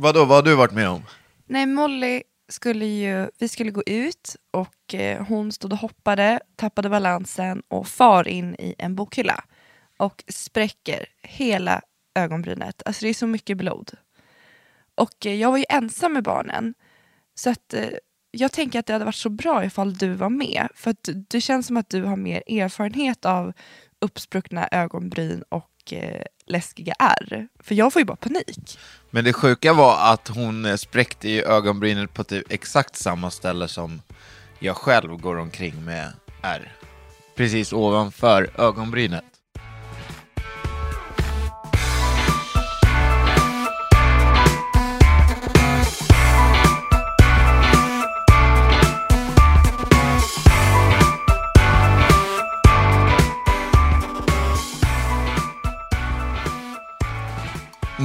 [0.00, 1.02] Vadå, vad har du varit med om?
[1.46, 6.88] Nej, Molly skulle ju, vi skulle gå ut och eh, hon stod och hoppade, tappade
[6.88, 9.44] balansen och far in i en bokhylla.
[9.98, 11.82] Och spräcker hela
[12.14, 12.82] ögonbrynet.
[12.84, 13.90] Alltså det är så mycket blod.
[14.94, 16.74] Och eh, jag var ju ensam med barnen.
[17.34, 17.88] Så att eh,
[18.30, 20.68] jag tänker att det hade varit så bra ifall du var med.
[20.74, 23.52] För att det känns som att du har mer erfarenhet av
[24.00, 27.48] uppspruckna ögonbryn och eh, läskiga ärr.
[27.60, 28.78] För jag får ju bara panik.
[29.10, 33.68] Men det sjuka var att hon eh, spräckte ju ögonbrynet på typ exakt samma ställe
[33.68, 34.02] som
[34.58, 36.72] jag själv går omkring med är.
[37.36, 39.37] Precis ovanför ögonbrynet.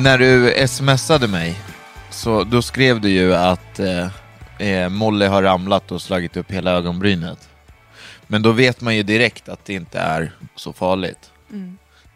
[0.03, 1.59] När du smsade mig,
[2.11, 4.07] så då skrev du ju att eh,
[4.67, 7.49] eh, Molly har ramlat och slagit upp hela ögonbrynet.
[8.27, 11.31] Men då vet man ju direkt att det inte är så farligt.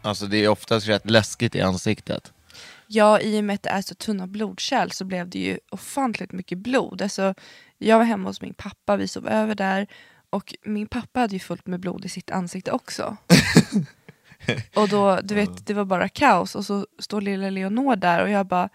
[0.02, 2.32] Alltså det är oftast rätt läskigt i ansiktet.
[2.86, 6.32] Ja, i och med att det är så tunna blodkärl så blev det ju ofantligt
[6.32, 7.02] mycket blod.
[7.02, 7.34] Alltså,
[7.78, 9.86] jag var hemma hos min pappa, vi sov över där.
[10.30, 13.16] Och min pappa hade ju fullt med blod i sitt ansikte också.
[14.76, 16.54] och då, du vet, det var bara kaos.
[16.54, 18.68] Och så står lilla Leonor där och jag bara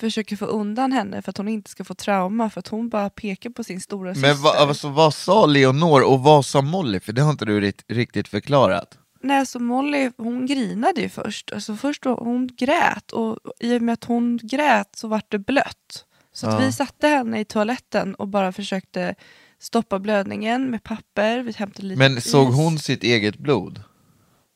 [0.00, 2.50] försöker få undan henne för att hon inte ska få trauma.
[2.50, 4.28] För att hon bara pekar på sin stora syster.
[4.28, 7.00] Men va, alltså, vad sa Leonor och vad sa Molly?
[7.00, 8.98] För det har inte du rikt, riktigt förklarat.
[9.22, 11.52] Nej, alltså Molly hon grinade ju först.
[11.52, 15.38] Alltså först då, hon grät och i och med att hon grät så vart det
[15.38, 16.04] blött.
[16.32, 16.58] Så att Ja.
[16.66, 19.14] vi satte henne i toaletten och bara försökte
[19.60, 21.38] stoppa blödningen med papper.
[21.40, 22.56] Vi hämtade lite Men såg is.
[22.56, 23.82] hon sitt eget blod?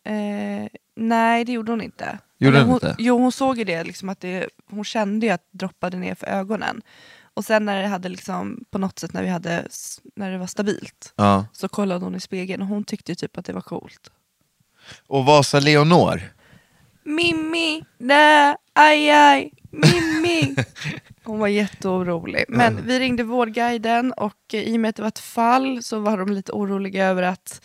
[0.05, 2.19] Eh, nej, det gjorde hon inte.
[2.39, 2.97] Gjorde Eller hon inte?
[2.99, 6.15] Jo, hon såg ju det, liksom att det, hon kände ju att det droppade ner
[6.15, 6.83] för ögonen.
[7.35, 9.67] Och sen när det hade liksom, på något sätt när vi hade,
[10.17, 11.47] när det var stabilt, Ja.
[11.53, 14.11] så kollade hon i spegeln och hon tyckte typ att det var coolt.
[15.07, 16.21] Och vad sa Leonor?
[17.05, 20.55] Mimmi, nej, aj aj, Mimmi.
[21.25, 22.45] Hon var jätteorolig.
[22.49, 25.99] Men vi ringde Vårdguiden och eh, i och med att det var ett fall så
[25.99, 27.63] var de lite oroliga över att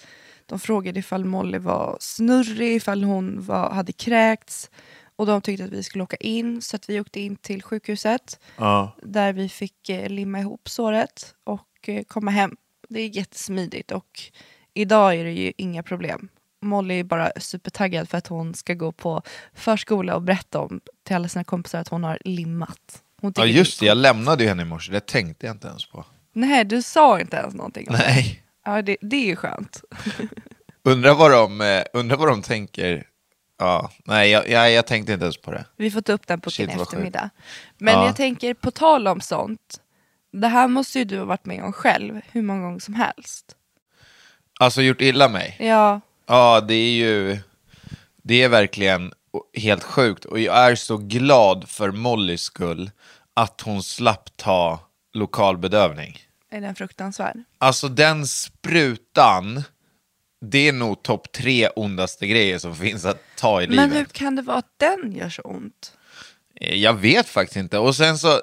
[0.50, 4.70] de frågade ifall Molly var snurrig, ifall hon var, hade kräkts.
[5.16, 8.40] Och de tyckte att vi skulle åka in så att vi åkte in till sjukhuset
[8.58, 8.92] Ja.
[9.04, 12.56] där vi fick eh, limma ihop såret och eh, komma hem.
[12.90, 14.20] Det är jättesmidigt och
[14.74, 16.30] idag är det ju inga problem.
[16.62, 19.22] Molly är bara supertaggad för att hon ska gå på
[19.54, 23.04] förskola och berätta om till alla sina kompisar att hon har limmat.
[23.22, 25.86] Hon Ja just det, jag lämnade ju henne i morse, det tänkte jag inte ens
[25.90, 26.06] på.
[26.34, 27.88] Nej, du sa inte ens någonting.
[27.90, 28.44] Nej.
[28.68, 29.84] Ja, det, det är ju skönt.
[30.84, 33.08] Undrar vad de, eh, undrar vad de tänker.
[33.60, 35.66] Ja, nej jag, jag, jag tänkte inte ens på det.
[35.78, 37.30] Vi får ta upp den på Shit, din vad eftermiddag.
[37.78, 38.06] Men Ja.
[38.06, 39.82] jag tänker, på tal om sånt.
[40.32, 43.56] Det här måste ju du ha varit med om själv hur många gånger som helst.
[44.60, 45.56] Alltså gjort illa mig?
[45.60, 47.38] Ja, Ja, det är ju,
[48.24, 49.14] det är verkligen
[49.54, 50.26] helt sjukt.
[50.26, 52.92] Och jag är så glad för Mollys skull
[53.34, 54.80] att hon slapp ta
[55.14, 56.18] lokalbedövning.
[56.52, 57.38] Är den fruktansvärd?
[57.58, 59.64] Alltså den sprutan,
[60.46, 63.98] det är nog topp tre ondaste grejer som finns att ta i Men livet.
[64.00, 65.94] hur kan det vara att den gör så ont?
[66.62, 67.78] Eh, Jag vet faktiskt inte.
[67.78, 68.42] Och sen så,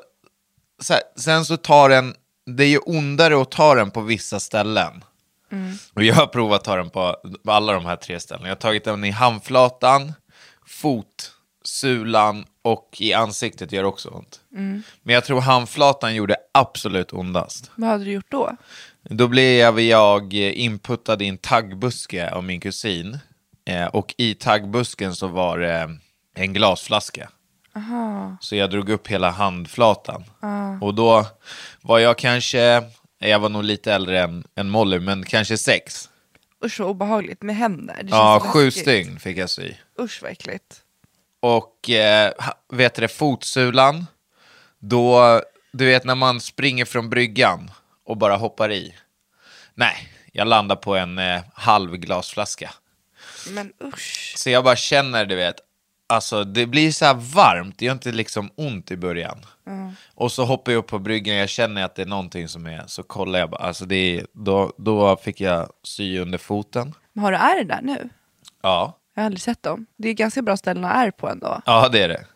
[0.83, 2.15] så här, sen så tar den,
[2.47, 5.05] det är ju ondare att ta den på vissa ställen.
[5.95, 8.49] Och jag har provat att ta den på alla de här tre ställena.
[8.49, 10.13] Jag har tagit den i handflatan,
[10.67, 11.33] fot,
[11.65, 14.41] sulan och i ansiktet gör också ont.
[15.03, 17.71] Men jag tror handflatan gjorde absolut ondast.
[17.75, 18.57] Vad hade du gjort då?
[19.03, 23.19] Då blev jag inputtad i en taggbuske av min kusin.
[23.65, 25.99] Eh, och i taggbusken så var det
[26.35, 27.31] en glasflaska.
[28.41, 30.25] Så jag drog upp hela handflatan.
[30.81, 31.27] Och då
[31.81, 32.83] var jag kanske,
[33.19, 36.09] jag var nog lite äldre än, än Molly, men kanske sex.
[36.65, 37.99] Usch vad obehagligt med händer.
[38.03, 39.73] Det Ja, sju stygn fick jag sy.
[40.01, 40.84] Usch vad äckligt.
[41.45, 42.33] Och eh,
[42.73, 44.07] vet det, fotsulan,
[44.79, 45.41] då,
[45.73, 47.71] du vet när man springer från bryggan
[48.05, 48.95] och bara hoppar i.
[49.75, 49.95] Nej,
[50.33, 52.71] jag landar på en eh, halv glasflaska.
[53.51, 54.35] Men usch.
[54.37, 55.57] Så jag bara känner, du vet,
[56.09, 59.39] alltså det blir så här varmt, det gör inte liksom ont i början.
[60.15, 62.85] Och så hoppar jag upp på bryggan, jag känner att det är någonting som är,
[62.87, 66.95] så kollar jag bara, alltså det är, då, då fick jag sy under foten.
[67.13, 68.09] Men har du ärr där nu?
[68.63, 69.87] Ja, Jag har aldrig sett dem.
[69.97, 71.63] Det är ganska bra ställen att ärr på ändå.
[71.67, 72.27] ja det är det.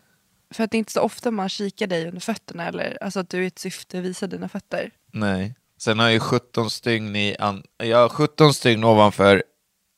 [0.51, 3.31] För att det är inte så ofta man kikar dig under fötterna eller alltså att
[3.31, 4.91] du i ett syfte visar dina fötter.
[5.13, 5.55] Nej.
[5.81, 9.43] Sen har jag ju 17 stygn i an- jag har 17 stygn ovanför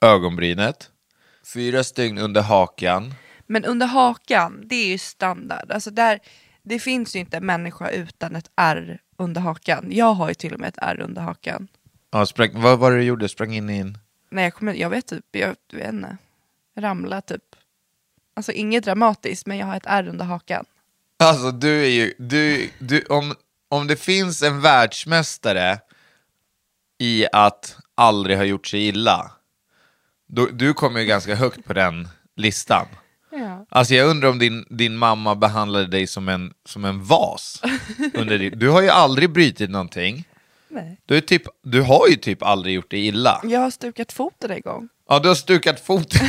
[0.05, 0.91] ögonbrynet.
[1.55, 3.15] Fyra stygn under hakan.
[3.47, 5.71] Men under hakan, det är ju standard.
[5.73, 6.19] Alltså där,
[6.63, 9.87] det finns ju inte en människa utan ett ärr under hakan.
[9.91, 11.69] Jag har ju till och med ett ärr under hakan.
[12.11, 13.29] Ja, sprang, vad var det du gjorde?
[13.29, 13.99] Sprang in i en...
[14.31, 16.17] Nej, jag, kommer, jag vet typ, jag vet inte.
[16.79, 17.43] Ramla typ.
[18.35, 20.65] Alltså inget dramatiskt, men jag har ett ärr under hakan.
[21.19, 23.35] Alltså du är ju, du, du, om,
[23.69, 25.79] om det finns en världsmästare
[26.99, 29.31] i att aldrig ha gjort sig illa,
[30.27, 32.87] då, du kommer ju ganska högt på den listan.
[33.31, 33.67] Ja.
[33.69, 37.63] Alltså jag undrar om din, din mamma behandlade dig som en, som en vas.
[38.15, 40.25] Under din, du har ju aldrig brutit någonting.
[40.69, 41.01] Nej.
[41.07, 43.41] Du, är typ, du har ju typ aldrig gjort dig illa.
[43.45, 44.89] Jag har stukat foten en gång.
[45.11, 46.29] Ja, du har stukat foten.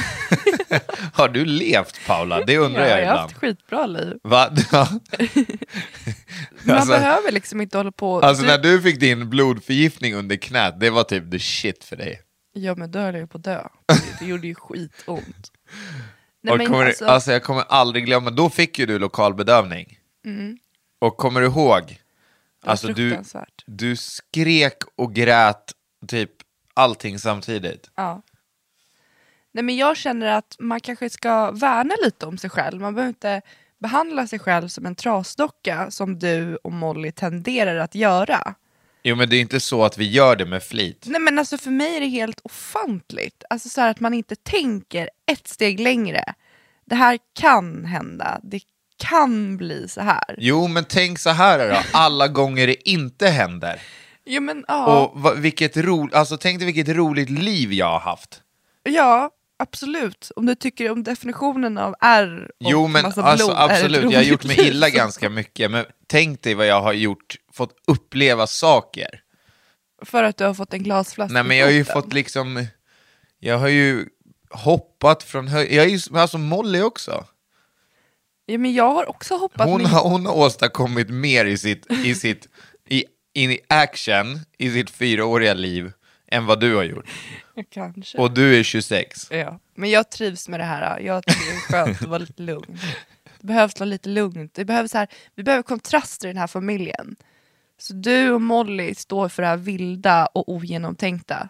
[1.13, 2.45] har du levt Paula?
[2.45, 3.19] Det undrar ja, jag jag har ibland.
[3.19, 4.17] haft skitbra liv.
[4.23, 4.49] Va?
[4.71, 4.87] Ja.
[6.63, 8.19] Man Alltså- behöver liksom inte hålla på...
[8.19, 8.49] Alltså du...
[8.49, 12.21] när du fick din blodförgiftning under knät, det var typ the shit för dig.
[12.53, 13.67] Ja men då höll jag på att dö.
[14.19, 15.51] Det, gjorde ju skitont.
[16.43, 17.31] Nej, men kommer, alltså, alltså...
[17.31, 19.97] jag kommer aldrig glömma, då fick ju du lokalbedövning.
[20.99, 21.81] Och kommer du ihåg?
[21.83, 21.95] Mm.
[22.65, 23.23] Alltså du,
[23.65, 25.71] du skrek och grät
[26.07, 26.31] typ
[26.73, 27.91] allting samtidigt.
[27.95, 28.21] Ja.
[29.51, 32.81] Nej men jag känner att man kanske ska värna lite om sig själv.
[32.81, 33.41] Man behöver inte
[33.79, 38.55] behandla sig själv som en trasdocka som du och Molly tenderar att göra.
[39.03, 41.05] Jo men det är inte så att vi gör det med flit.
[41.07, 43.43] Nej men alltså för mig är det helt ofantligt.
[43.49, 46.23] Alltså så att man inte tänker ett steg längre.
[46.85, 48.39] Det här kan hända.
[48.43, 48.61] Det
[48.97, 50.35] kan bli så här.
[50.37, 53.81] Jo men tänk så här då, alla gånger det inte händer.
[54.25, 55.01] Jo men ja.
[55.01, 58.41] Och va, vilket ro, alltså tänk dig vilket roligt liv jag har haft.
[58.83, 59.29] Ja,
[59.61, 60.31] absolut.
[60.35, 64.03] Om du tycker om definitionen av R och Jo men massa alltså blod är absolut,
[64.03, 67.73] jag har gjort mig illa ganska mycket, men tänk dig vad jag har gjort, fått
[67.87, 69.21] uppleva saker.
[70.05, 72.65] För att du har fått en glasflaska Nej men jag har ju fått liksom,
[73.39, 74.05] jag har ju
[74.49, 77.25] hoppat från höjd, jag är ju, alltså Molly också.
[78.45, 82.15] Ja men jag har också hoppat Hon har, hon har åstadkommit mer i sitt, i
[82.25, 82.47] sitt,
[82.89, 85.91] i, i action, i sitt fyraåriga liv,
[86.27, 87.05] än vad du har gjort.
[87.69, 88.17] Kanske.
[88.17, 89.27] Och du är 26.
[89.31, 89.59] Ja.
[89.75, 90.99] Men jag trivs med det här.
[90.99, 92.79] Jag tycker det är skönt att vara lite lugn.
[93.41, 94.53] Det behövs vara lite lugnt.
[94.53, 97.15] Det behövs här, vi behöver kontraster i den här familjen.
[97.77, 101.49] Så du och Molly står för det här vilda och ogenomtänkta.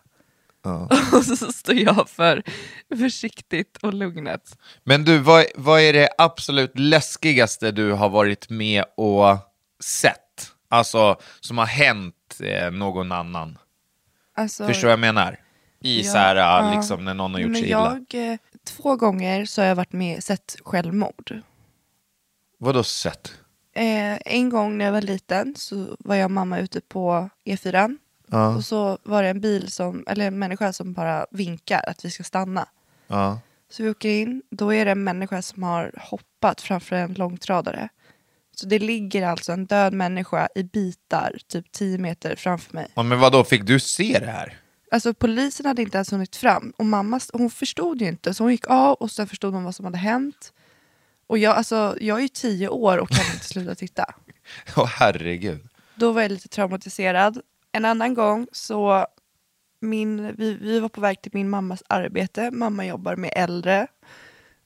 [1.13, 2.43] Och så står jag för
[2.97, 4.57] försiktigt och lugnet.
[4.83, 9.37] Men du, vad, vad är det absolut läskigaste du har varit med och
[9.83, 10.51] sett?
[10.69, 13.57] Alltså, som har hänt eh, någon annan.
[14.35, 15.39] Alltså, Förstår vad jag menar?
[15.81, 16.73] I Ja, så här, ja.
[16.75, 18.01] liksom när någon har gjort sig illa.
[18.09, 21.41] jag, eh, Två gånger så har jag varit med sett självmord.
[22.57, 23.33] Vadå sett?
[23.73, 27.97] Eh, en gång när jag var liten så var jag och mamma ute på E4.
[28.27, 28.55] Ja.
[28.55, 32.11] Och så var det en bil som, eller en människa som bara vinkar att vi
[32.11, 32.67] ska stanna.
[33.07, 33.39] Ja.
[33.69, 37.89] Så vi åker in, då är det en människa som har hoppat framför en långtradare.
[38.55, 42.87] Så det ligger alltså en död människa i bitar, typ 10 meter framför mig.
[42.95, 44.57] ja men vadå, fick du se det här?
[44.93, 48.51] Alltså polisen hade inte ens hunnit fram och mamma hon förstod ju inte så hon
[48.51, 50.53] gick av och sen förstod hon vad som hade hänt.
[51.27, 54.05] Och jag, alltså, jag är ju tio år och kan inte sluta titta.
[54.77, 55.67] Åh herregud.
[55.95, 57.41] Då var jag lite traumatiserad.
[57.71, 59.07] En annan gång så
[59.79, 62.51] min, vi, vi var på väg till min mammas arbete.
[62.51, 63.87] Mamma jobbar med äldre.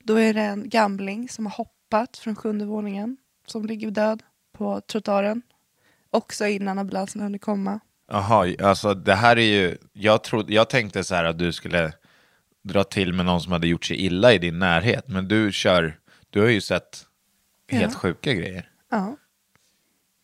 [0.03, 3.17] Då är det en gamling som har hoppat från sjunde våningen
[3.47, 4.23] som ligger död
[4.57, 5.41] på trottoaren.
[6.09, 7.79] Också innan ambulansen hunnit komma.
[8.07, 11.93] Jaha, alltså det här är ju, jag, trodde, jag tänkte så här att du skulle
[12.63, 15.99] dra till med någon som hade gjort sig illa i din närhet, men du kör,
[16.29, 17.05] du har ju sett
[17.69, 17.99] helt Ja.
[17.99, 18.69] sjuka grejer.
[18.91, 19.17] Ja.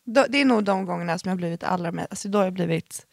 [0.04, 3.06] Det är nog de gångerna som jag blivit allra mest, alltså då har jag blivit,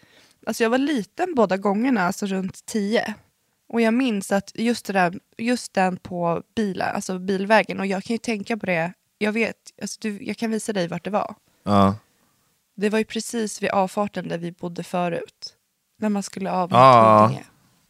[0.48, 3.14] alltså jag var liten båda gångerna, alltså runt tio.
[3.70, 8.04] Och jag minns att just, det där, just den på bilar, alltså bilvägen, och jag
[8.04, 11.10] kan ju tänka på det, jag vet, alltså du, jag kan visa dig vart det
[11.10, 11.36] var.
[11.64, 11.96] Ja.
[12.79, 15.53] Det var ju precis vid avfarten där vi bodde förut.
[15.98, 17.21] När man skulle av mot Ja.
[17.21, 17.45] Huddinge.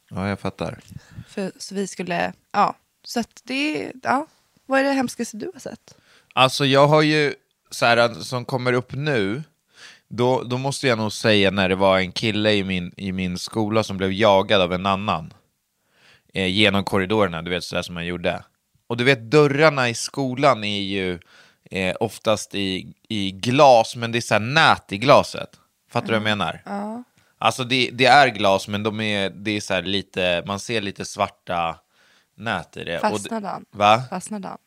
[0.09, 0.79] Ja, jag fattar.
[1.27, 2.75] För, så vi skulle, ja.
[3.03, 4.27] Så att det, ja.
[4.65, 5.97] Vad är det hemskaste du har sett?
[6.33, 7.33] Alltså jag har ju,
[7.71, 9.43] så här, som kommer upp nu,
[10.07, 13.37] då, då måste jag nog säga när det var en kille i min, i min
[13.37, 15.33] skola som blev jagad av en annan.
[16.33, 18.43] Eh, genom korridorerna, du vet sådär som man gjorde.
[18.87, 21.19] Och du vet dörrarna i skolan är ju
[21.69, 25.49] eh, oftast i, i glas, men det är så här nät i glaset.
[25.91, 26.61] Fattar du vad jag menar?
[26.65, 27.03] Ja.
[27.37, 30.81] Alltså det, det är glas, men de är, det är så här lite, man ser
[30.81, 31.75] lite svarta
[32.37, 32.99] nät i det.
[32.99, 33.65] Fastnade han?
[33.71, 34.03] Va?
[34.09, 34.57] Fastnade han?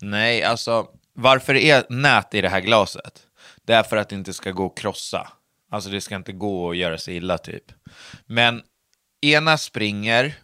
[0.00, 3.22] Nej, alltså varför är nät i det här glaset?
[3.64, 5.32] Det är för att det inte ska gå att krossa.
[5.70, 7.64] Alltså det ska inte gå att göra sig illa typ.
[8.26, 8.62] Men
[9.20, 10.34] ena springer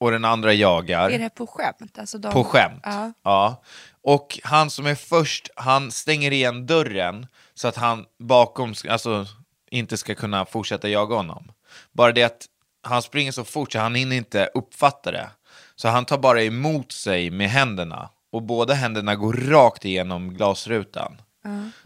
[0.00, 1.10] och den andra jagar.
[1.10, 1.98] Är det på skämt?
[1.98, 2.80] Alltså de, På skämt.
[2.82, 3.12] Ja.
[3.22, 3.62] Ja.
[4.04, 9.26] Och han som är först, han stänger igen dörren så att han bakom, alltså
[9.70, 11.52] inte ska kunna fortsätta jaga honom.
[11.92, 12.46] Bara det att
[12.82, 15.30] han springer så fort så han hinner inte uppfatta det.
[15.76, 18.10] Så han tar bara emot sig med händerna.
[18.32, 21.20] Och båda händerna går rakt igenom glasrutan.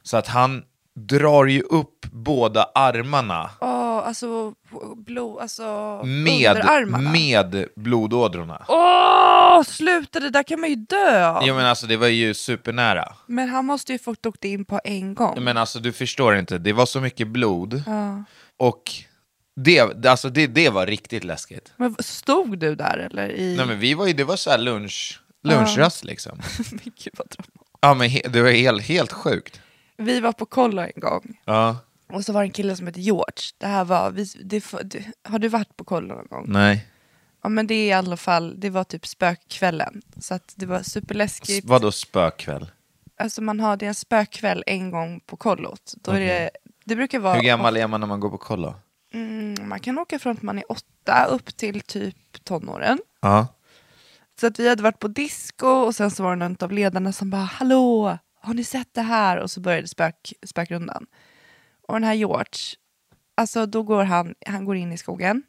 [0.02, 0.64] Så att han
[1.06, 4.54] drar ju upp båda armarna Åh, alltså
[4.96, 7.10] blod, alltså med, underarmarna.
[7.10, 8.64] med blodådrorna.
[8.68, 11.46] Åh, sluta, det där kan man ju dö av.
[11.46, 13.12] Ja men alltså det var ju supernära.
[13.26, 15.44] Men han måste ju fått åkt in på en gång.
[15.44, 17.82] Men alltså du förstår inte, det var så mycket blod.
[17.86, 18.24] Ja.
[18.56, 18.82] Och
[19.64, 21.72] det, alltså, det, det var riktigt läskigt.
[21.76, 23.28] Men stod du där eller?
[23.32, 23.56] I...
[23.56, 26.38] Nej men vi var ju, det var så här lunch, lunchrast liksom.
[26.70, 27.64] Men Gud, vad dramatiskt.
[27.80, 29.60] Ja men he, det var helt, helt sjukt.
[29.98, 31.40] Vi var på kollo en gång.
[31.44, 31.76] Ja,
[32.12, 33.42] Och så var det en kille som hette George.
[33.58, 36.44] Det här var, vi, det, det, har du varit på kollo någon gång?
[36.48, 36.86] nej.
[37.42, 40.02] Ja men det är i alla fall, det var typ spökkvällen.
[40.20, 41.66] Så att det var superläskigt.
[41.66, 42.70] Vadå spökkväll?
[43.16, 45.94] Alltså man har det är en spökkväll en gång på kollot.
[45.96, 46.50] Då är det,
[46.84, 47.34] det brukar vara...
[47.34, 48.74] Hur gammal är man när man går på kollo?
[49.12, 52.98] Mm, man kan åka från att man är åtta upp till typ tonåren.
[53.20, 53.46] Ja.
[54.40, 57.12] Så att vi hade varit på disco och sen så var det någon av ledarna
[57.12, 59.36] som bara Hallå, har ni sett det här?
[59.36, 61.06] Och så började spök, spökrundan.
[61.88, 62.76] Och den här George,
[63.34, 65.42] alltså då går han, han går in i skogen.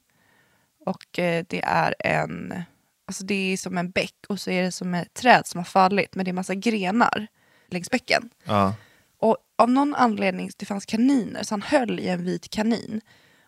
[0.86, 2.64] Och eh, det är en,
[3.08, 5.66] alltså det är som en bäck och så är det som ett träd som har
[5.66, 7.28] fallit men det är massa grenar
[7.68, 8.30] längs bäcken.
[8.44, 8.74] ja.
[9.22, 13.02] Och av någon anledning, det fanns kaniner, så han höll i en vit kanin.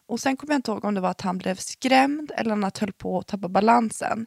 [0.05, 2.63] Och sen kommer jag inte ihåg om det var att han blev skrämd eller om
[2.63, 4.25] han höll på att tappa balansen.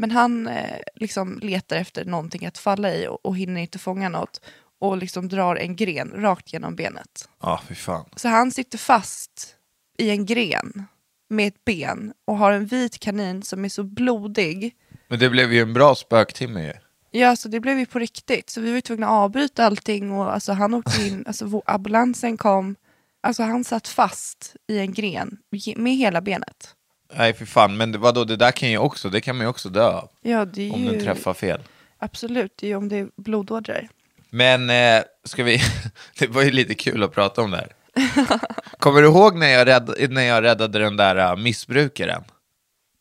[0.00, 4.08] Men han eh, liksom letar efter någonting att falla i och, och hinner inte fånga
[4.08, 4.40] något.
[4.78, 7.28] Och liksom drar en gren rakt genom benet.
[7.42, 8.04] Ja, fy fan.
[8.16, 9.56] Så han sitter fast
[9.98, 10.84] i en gren
[11.28, 14.76] med ett ben och har en vit kanin som är så blodig.
[15.08, 16.72] Men det blev ju en bra spöktimme ju.
[17.20, 18.50] Ja, så det blev ju på riktigt.
[18.50, 22.76] Så vi var tvungna att avbryta allting och alltså, han åkte in, alltså ambulansen kom.
[23.20, 25.38] Alltså han satt fast i en gren
[25.76, 26.74] med hela benet.
[27.16, 27.76] Nej, för fan.
[27.76, 30.10] Men vadå, det där kan ju också, det kan man ju också dö av.
[30.22, 30.90] Ja, det är Om ju...
[30.90, 31.60] den träffar fel.
[31.98, 33.88] Absolut, det är ju om det är blodådror.
[34.30, 35.60] Men eh, ska vi...
[36.18, 37.72] det var ju lite kul att prata om det här.
[38.78, 42.22] Kommer du ihåg när jag, rädd, när jag räddade den där uh, missbrukaren?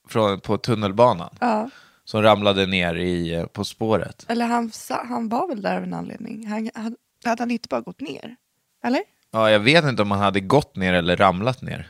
[0.10, 1.36] Från, på tunnelbanan?
[1.40, 1.70] Ja.
[2.06, 4.26] Som ramlade ner i, eh, på spåret.
[4.28, 6.48] Eller han, han var väl där av en anledning.
[6.48, 8.36] Han, han, hade han inte bara gått ner?
[8.84, 9.02] Eller?
[9.32, 11.88] Ja, jag vet inte om han hade gått ner eller ramlat ner.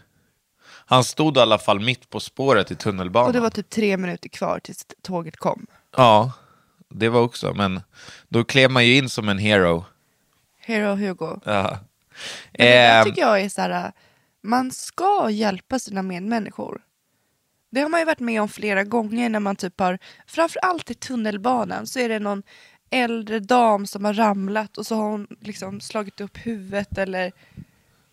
[0.89, 3.27] Han stod i alla fall mitt på spåret i tunnelbanan.
[3.27, 5.67] Och det var typ tre minuter kvar tills tåget kom.
[5.97, 6.31] Ja,
[6.89, 7.53] det var också.
[7.53, 7.81] Men
[8.27, 9.85] då klev man ju in som en hero.
[10.59, 11.39] Hero Hugo.
[11.43, 11.79] Ja.
[12.51, 13.91] Men det där Ehm, tycker jag är så här,
[14.41, 16.81] man ska hjälpa sina medmänniskor.
[17.71, 20.93] Det har man ju varit med om flera gånger när man typ har, framförallt i
[20.93, 22.43] tunnelbanan så är det någon
[22.89, 27.31] äldre dam som har ramlat och så har hon liksom slagit upp huvudet eller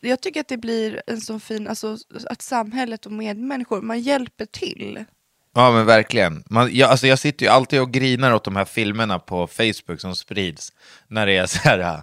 [0.00, 1.96] jag tycker att det blir en sån fin, alltså
[2.30, 5.04] att samhället och medmänniskor, man hjälper till.
[5.54, 6.44] Ja men verkligen.
[6.50, 10.00] Man, jag, alltså, jag sitter ju alltid och grinar åt de här filmerna på Facebook
[10.00, 10.72] som sprids.
[11.08, 11.98] När det är så här, äh,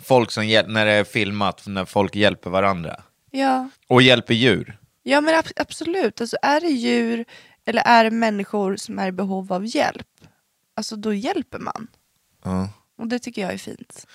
[0.00, 3.00] folk som hjäl- när det är filmat, när folk hjälper varandra.
[3.30, 4.78] Ja, Och hjälper djur.
[5.02, 7.24] ja men ab- absolut, alltså är det djur
[7.64, 10.06] eller är det människor som är i behov av hjälp,
[10.76, 11.86] alltså då hjälper man.
[12.44, 12.68] Ja.
[12.98, 14.06] Och det tycker jag är fint.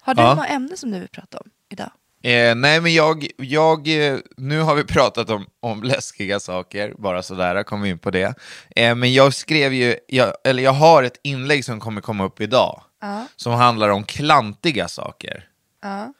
[0.00, 0.34] Har du Ja.
[0.34, 1.90] något ämne som du vill prata om idag?
[2.22, 7.22] Eh, nej men jag, jag, eh, nu har vi pratat om, om läskiga saker, bara
[7.22, 8.34] sådär, kom in på det.
[8.76, 12.40] Eh, men jag skrev ju, jag, eller jag har ett inlägg som kommer komma upp
[12.40, 13.26] idag, Ja.
[13.36, 15.48] som handlar om klantiga saker.
[15.82, 16.14] Ja.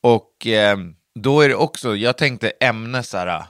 [0.00, 0.76] Och eh,
[1.14, 3.44] då är det också, jag tänkte ämne så här,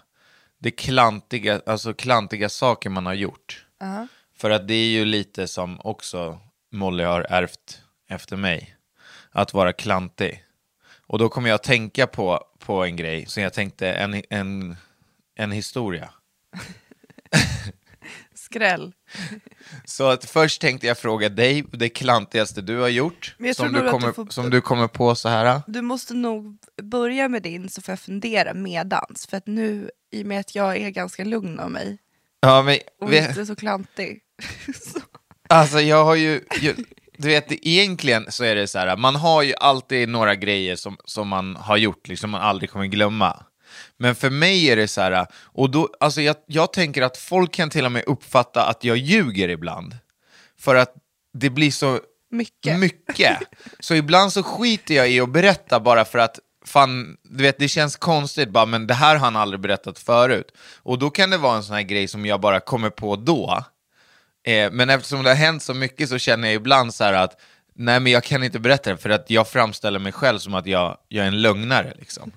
[0.58, 3.66] det klantiga, alltså klantiga saker man har gjort.
[3.80, 4.06] Ja.
[4.36, 6.38] För att det är ju lite som också
[6.72, 8.76] Molly har ärvt efter mig,
[9.30, 10.44] att vara klantig.
[11.12, 14.76] Och då kommer jag att tänka på, på en grej, så jag tänkte en, en,
[15.34, 16.10] en historia.
[18.34, 18.92] Skräll.
[19.84, 24.06] Så att först tänkte jag fråga dig det klantigaste du har gjort, som du, kommer,
[24.06, 25.62] du får- som du kommer på så här.
[25.66, 29.26] Du måste nog börja med din så får jag fundera medans.
[29.26, 31.98] För att nu, i och med att jag är ganska lugn av mig
[32.40, 34.20] Ja, men, och vi, inte så klantig.
[34.74, 35.00] så,
[35.48, 36.74] alltså jag har ju, ju
[37.22, 40.96] du vet, egentligen så är det så här, man har ju alltid några grejer som,
[41.04, 43.46] som man har gjort, liksom man aldrig kommer glömma.
[43.98, 47.52] Men för mig är det så här, och då, alltså jag, jag tänker att folk
[47.52, 49.96] kan till och med uppfatta att jag ljuger ibland.
[50.58, 50.94] För att
[51.34, 52.00] det blir så
[52.30, 52.78] mycket.
[52.78, 53.38] mycket.
[53.80, 57.68] Så ibland så skiter jag i att berätta bara för att fan, du vet, det
[57.68, 60.52] känns konstigt, bara, men det här har han aldrig berättat förut.
[60.82, 63.64] Och då kan det vara en sån här grej som jag bara kommer på då.
[64.44, 67.40] Eh, men eftersom det har hänt så mycket så känner jag ibland så här att
[67.74, 70.66] nej men jag kan inte berätta det för att jag framställer mig själv som att
[70.66, 72.32] jag, jag är en lögnare liksom.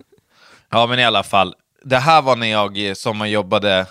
[0.69, 3.85] Ja men i alla fall, det här var när jag eh, sommarjobbade,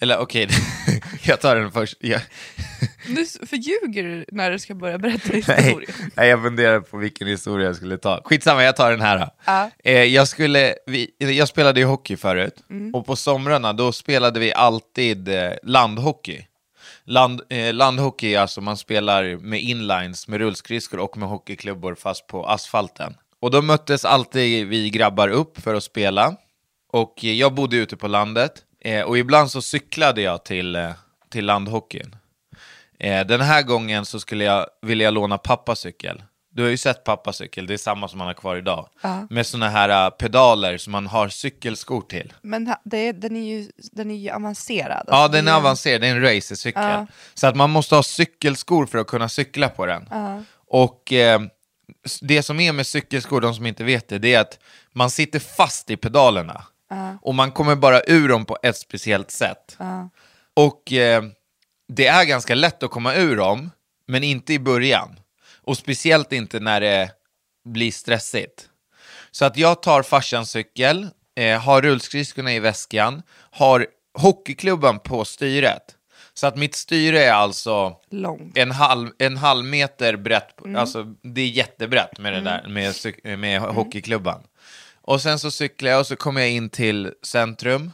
[0.00, 0.48] eller okej,
[1.22, 1.96] jag tar den först.
[2.00, 2.20] Jag,
[3.08, 5.92] Nu förljuger du när du ska börja berätta Nej, historien.
[6.14, 8.20] nej, jag funderar på vilken historia jag skulle ta.
[8.24, 9.30] Skitsamma, jag tar den här.
[9.44, 9.70] Ja.
[9.84, 12.54] Eh, jag, skulle, vi, jag spelade ju hockey förut,
[12.94, 16.46] och på somrarna då spelade vi alltid eh, landhockey.
[17.10, 22.26] Land, eh, landhockey är alltså man spelar med inlines, med rullskridskor och med hockeyklubbor fast
[22.26, 23.16] på asfalten.
[23.40, 26.36] Och då möttes alltid vi grabbar upp för att spela.
[26.92, 30.90] Och jag bodde ute på landet, eh, och ibland så cyklade jag till, eh,
[31.30, 32.16] till landhockeyn.
[32.98, 36.22] Eh, den här gången så skulle jag, ville jag låna pappas cykel.
[36.52, 38.88] Du har ju sett pappas cykel, det är samma som man har kvar idag.
[39.30, 42.32] Med såna här uh, pedaler som man har cykelskor till.
[42.42, 45.04] Men det, den, är ju, den är ju avancerad.
[45.06, 46.82] Ja, Alltså, den är avancerad, det är en racercykel.
[46.82, 47.06] Ja.
[47.34, 50.08] Så att man måste ha cykelskor för att kunna cykla på den.
[50.68, 51.40] Och eh,
[52.20, 54.58] det som är med cykelskor, de som inte vet det, det är att
[54.92, 56.64] man sitter fast i pedalerna.
[57.22, 59.76] Och man kommer bara ur dem på ett speciellt sätt.
[60.54, 61.22] Och eh,
[61.88, 63.70] det är ganska lätt att komma ur dem,
[64.06, 65.19] men inte i början.
[65.70, 67.10] Och speciellt inte när det
[67.64, 68.68] blir stressigt.
[69.30, 73.86] Så att jag tar farsans cykel, eh, har rullskridskorna i väskan, har
[74.18, 75.82] hockeyklubban på styret.
[76.34, 78.52] Så att mitt styre är alltså Lång.
[78.54, 83.60] en halv, en halv meter brett, alltså det är jättebrett med det där, med, med
[83.60, 84.42] hockeyklubban.
[85.02, 87.92] Och sen så cyklar jag och så kommer jag in till centrum.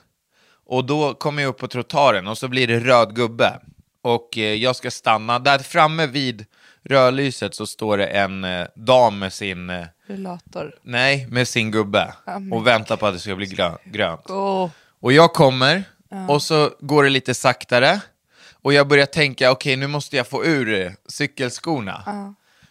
[0.67, 3.61] Och då kommer jag upp på trottoaren och så blir det röd gubbe.
[4.03, 5.39] Och eh, jag ska stanna.
[5.39, 6.47] Där framme vid
[6.89, 10.75] rödlyset så står det en eh, dam med sin, eh, Rullator.
[10.83, 12.15] nej, med sin gubbe.
[12.27, 14.31] men Och väntar på att det ska bli grö- grönt.
[14.31, 14.71] Åh,
[15.01, 15.85] Och jag kommer,
[16.29, 18.01] och så går det lite saktare.
[18.63, 22.03] Och jag börjar tänka, okej nu måste jag få ur eh, cykelskorna.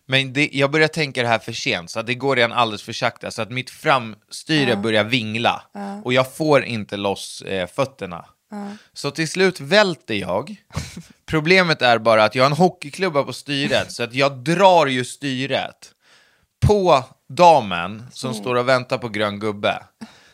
[0.08, 2.84] Men det, jag börjar tänka det här för sent, så att det går redan alldeles
[2.84, 3.32] för sakta.
[3.32, 5.62] Så att mitt framstyre börjar vingla.
[6.04, 8.26] Och jag får inte loss eh, fötterna.
[8.94, 10.56] Så till slut välter jag.
[11.26, 15.06] Problemet är bara att jag har en hockeyklubba på styret, så att jag drar ju
[15.06, 15.92] styret
[16.66, 19.84] på damen som står och väntar på grön gubbe.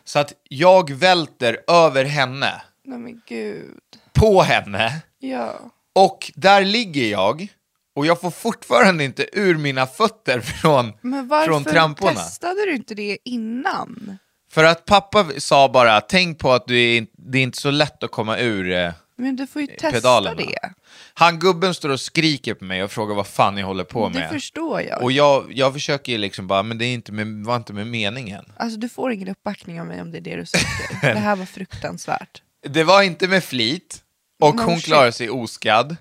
[0.04, 3.78] Så att jag välter över henne, nej men gud.
[4.12, 5.54] på henne, Ja.
[5.94, 7.48] och där ligger jag.
[7.94, 12.12] Och jag får fortfarande inte ur mina fötter från, Men varför från tramporna.
[12.12, 14.18] testade du inte det innan?
[14.52, 18.02] För att pappa sa bara, tänk på att du är, det är inte så lätt
[18.04, 20.36] att komma ur eh, Men du får ju testa pedalerna.
[20.36, 20.72] det.
[21.14, 24.18] Han gubben står och skriker på mig och frågar vad fan jag håller på Det
[24.18, 24.30] med.
[24.30, 25.02] förstår jag.
[25.02, 27.86] Och jag, jag försöker ju liksom bara, men det är inte med, var inte med
[27.86, 28.44] meningen.
[28.56, 31.00] Alltså du får ingen uppbackning av mig om det är det du söker.
[31.14, 32.42] det här var fruktansvärt.
[32.68, 33.98] Det var inte med flit,
[34.40, 34.84] och No hon shit.
[34.84, 35.96] klarade sig oskadd.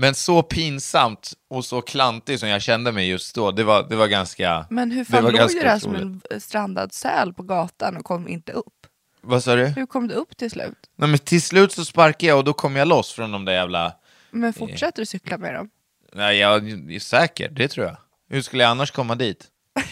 [0.00, 3.96] Men så pinsamt och så klantig som jag kände mig just då, det var, det
[3.96, 4.66] var ganska...
[4.70, 8.04] Men hur det fan var låg du där som en strandad säl på gatan och
[8.04, 8.86] kom inte upp?
[9.20, 9.66] Vad sa du?
[9.66, 10.78] Hur kom du upp till slut?
[10.96, 13.52] Nej, men till slut så sparkade jag och då kom jag loss från de där
[13.52, 13.92] jävla...
[14.30, 15.70] Men fortsätter du cykla med dem?
[16.12, 17.96] Nej, jag är säker, det tror jag.
[18.28, 19.46] Hur skulle jag annars komma dit?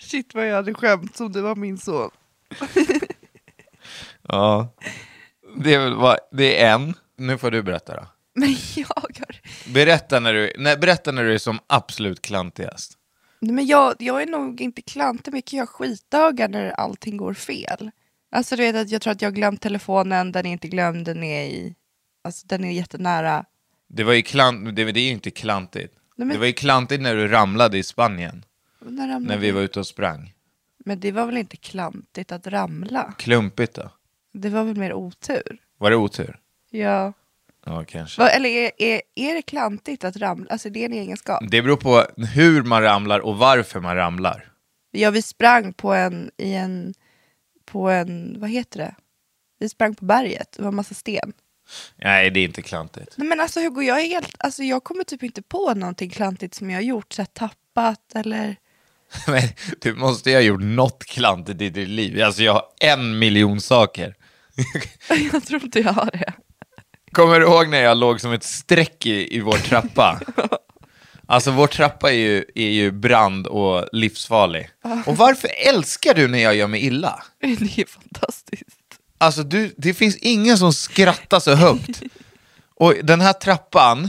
[0.00, 2.10] Shit vad jag hade skämt som det var min son.
[4.28, 4.68] Ja.
[5.56, 6.94] Det är, väl det är en.
[7.16, 8.06] Nu får du berätta då.
[8.40, 9.10] Men jag har...
[9.74, 12.98] Berätta när du, nej, berätta när du är som absolut klantigast.
[13.40, 17.16] Nej, Men jag, jag är nog inte klantig, men jag kan ha skitdagar när allting
[17.16, 17.90] går fel.
[18.32, 21.04] Alltså du vet att jag tror att jag har glömt telefonen, den är inte glömd,
[21.06, 21.74] den är i...
[22.24, 23.44] Alltså den är jättenära.
[23.88, 25.94] Det var ju klant, det, det är ju inte klantigt.
[26.16, 28.44] Nej, men- Det var ju klantigt när du ramlade i Spanien.
[28.80, 30.34] När ramlade När vi var ute och sprang.
[30.84, 33.14] Men det var väl inte klantigt att ramla?
[33.18, 33.90] Klumpigt då?
[34.32, 35.58] Det var väl mer otur?
[35.78, 36.38] Var det otur?
[36.72, 37.12] Ja.
[37.66, 38.20] Ja, kanske.
[38.20, 40.50] Va, eller är, är, är det klantigt att ramla?
[40.50, 41.44] Alltså det är en egenskap.
[41.50, 44.52] Det beror på hur man ramlar och varför man ramlar.
[44.90, 46.94] Ja, vi sprang på en, i en,
[47.64, 48.94] på en, vad heter det?
[49.58, 51.32] Vi sprang på berget, det var massa sten.
[51.96, 53.14] Nej, det är inte klantigt.
[53.16, 56.54] Nej men alltså Hugo, jag är helt, alltså jag kommer typ inte på någonting klantigt
[56.54, 58.56] som jag har gjort, så här, tappat eller...
[59.26, 59.42] Men
[59.80, 62.22] du måste ju ha gjort något klantigt i ditt liv.
[62.22, 64.14] Alltså jag har en miljon saker.
[65.32, 66.32] jag tror inte jag har det.
[67.12, 70.20] Kommer du ihåg när jag låg som ett streck i, i vår trappa?
[71.26, 74.68] Alltså vår trappa är ju, är ju brand och livsfarlig.
[75.06, 77.22] Och varför älskar du när jag gör mig illa?
[77.40, 78.66] Det är fantastiskt.
[79.18, 82.02] Alltså du, det finns ingen som skrattar så högt.
[82.74, 84.08] Och den här trappan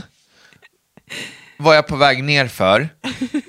[1.56, 2.88] var jag på väg ner för.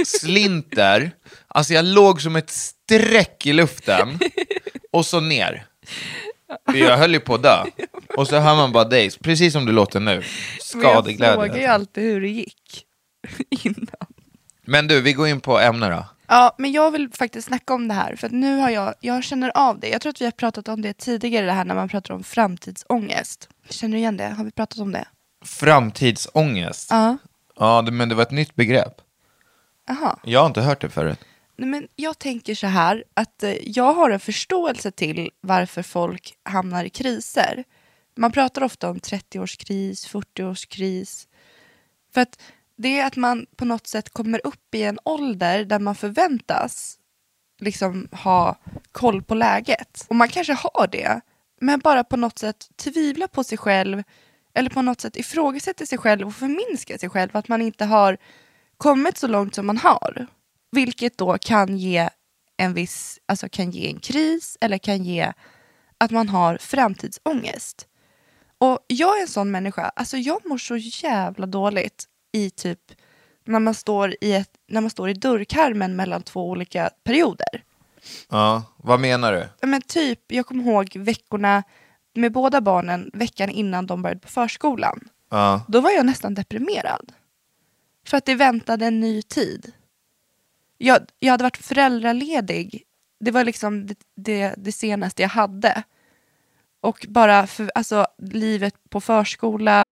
[0.06, 1.12] Slinter.
[1.48, 4.20] Alltså jag låg som ett streck i luften.
[4.92, 5.66] Och så ner.
[6.74, 7.64] Jag höll ju på att dö.
[8.18, 10.06] Och så hör man bara dig, precis som du låter nu.
[10.16, 10.16] Men
[10.84, 11.34] jag Skadeglädje.
[11.36, 12.86] frågar ju alltid hur det gick
[13.50, 14.08] innan.
[14.66, 16.06] Men du, vi går in på ämne då.
[16.28, 19.24] Ja, men jag vill faktiskt snacka om det här, för att nu har jag, jag
[19.24, 19.90] känner av det.
[19.90, 22.24] Jag tror att vi har pratat om det tidigare, det här när man pratar om
[22.24, 23.50] framtidsångest.
[23.70, 24.28] Känner du igen det?
[24.28, 25.06] Har vi pratat om det?
[25.46, 26.88] Framtidsångest.
[26.92, 27.18] Ja.
[27.60, 28.94] Ja, det, men det var ett nytt begrepp.
[29.88, 30.20] Jaha.
[30.24, 31.20] Jag har inte hört det förut.
[31.58, 36.38] Nej, men jag tänker så här, att eh, jag har en förståelse till varför folk
[36.44, 37.64] hamnar i kriser.
[38.16, 41.28] Man pratar ofta om 30-årskris, 40-årskris.
[42.14, 42.42] För att
[42.78, 47.00] det är att man på något sätt kommer upp i en ålder där man förväntas
[47.60, 48.58] liksom ha
[48.92, 50.06] koll på läget.
[50.08, 51.22] Och man kanske har det,
[51.62, 54.04] men bara på något sätt tvivla på sig själv
[54.54, 57.38] eller på något sätt ifrågasätter sig själv och förminskar sig själv.
[57.38, 58.18] Att man inte har
[58.78, 60.28] kommit så långt som man har.
[60.76, 62.10] Vilket då kan ge
[62.58, 65.34] en viss, alltså kan ge en kris eller kan ge
[65.98, 67.88] att man har framtidsångest.
[68.58, 72.80] Och jag är en sån människa, alltså jag mår så jävla dåligt i typ
[73.46, 77.64] när man står i, ett, när man står i dörrkarmen mellan två olika perioder.
[78.30, 79.68] Ja, vad menar du?
[79.68, 81.64] Men typ, jag kommer ihåg veckorna
[82.14, 85.00] med båda barnen veckan innan de började på förskolan.
[85.30, 85.66] Ja.
[85.68, 87.12] Då var jag nästan deprimerad.
[88.08, 89.72] För att det väntade en ny tid.
[90.86, 92.84] Jag, jag hade varit föräldraledig.
[93.20, 95.84] Det var liksom det, det, det senaste jag hade.
[96.82, 99.84] Och bara för, alltså, livet på förskola.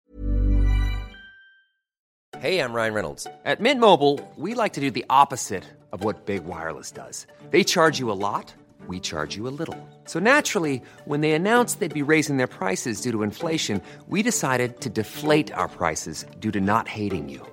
[2.37, 3.27] Hej, jag Ryan Reynolds.
[3.45, 7.27] At Mint Mobile, we like to do the opposite of what Big Wireless does.
[7.51, 8.53] They charge you a lot,
[8.89, 9.77] we charge you a little.
[10.05, 14.79] So naturally, when they announced they'd be raising their prices due to inflation, we decided
[14.81, 17.52] to deflate our prices due to not hating you.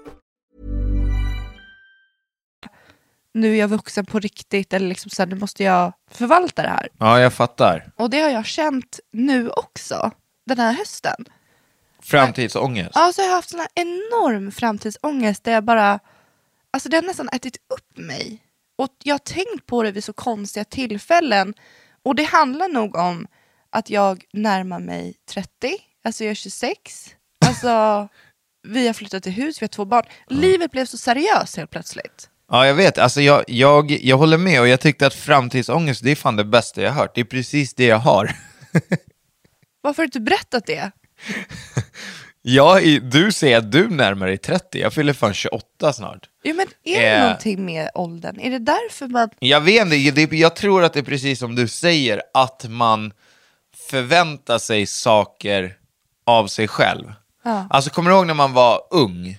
[3.33, 6.69] Nu är jag vuxen på riktigt, eller liksom så här, nu måste jag förvalta det
[6.69, 6.89] här.
[6.97, 7.91] Ja, jag fattar.
[7.95, 10.11] Och det har jag känt nu också,
[10.45, 11.25] den här hösten.
[12.01, 12.91] Framtidsångest.
[12.93, 15.99] Ja, så jag har haft sån här enorm framtidsångest där jag bara,
[16.71, 18.43] alltså det har nästan ätit upp mig.
[18.77, 21.53] Och jag har tänkt på det vid så konstiga tillfällen.
[22.03, 23.27] Och det handlar nog om
[23.69, 25.49] att jag närmar mig 30,
[26.03, 27.15] alltså jag är 26.
[27.45, 28.07] Alltså,
[28.67, 30.05] vi har flyttat till hus, vi har två barn.
[30.27, 32.29] Livet blev så seriöst helt plötsligt.
[32.51, 32.97] Ja, jag vet.
[32.97, 36.45] Alltså, jag, jag, jag håller med och jag tyckte att framtidsångest, det är fan det
[36.45, 37.15] bästa jag hört.
[37.15, 38.25] Det är precis det jag har.
[39.81, 40.91] Varför har du inte berättat det?
[42.43, 46.29] Jag, är- du säger att du närmar dig 30, jag fyller fan 28 snart.
[46.43, 47.21] Jo, men är det Eh.
[47.23, 48.39] någonting med åldern?
[48.39, 49.29] Är det därför man...
[49.39, 53.13] Jag vet inte, jag tror att det är precis som du säger, att man
[53.89, 55.73] förväntar sig saker
[56.25, 57.13] av sig själv.
[57.69, 59.37] Alltså kommer du ihåg när man var ung?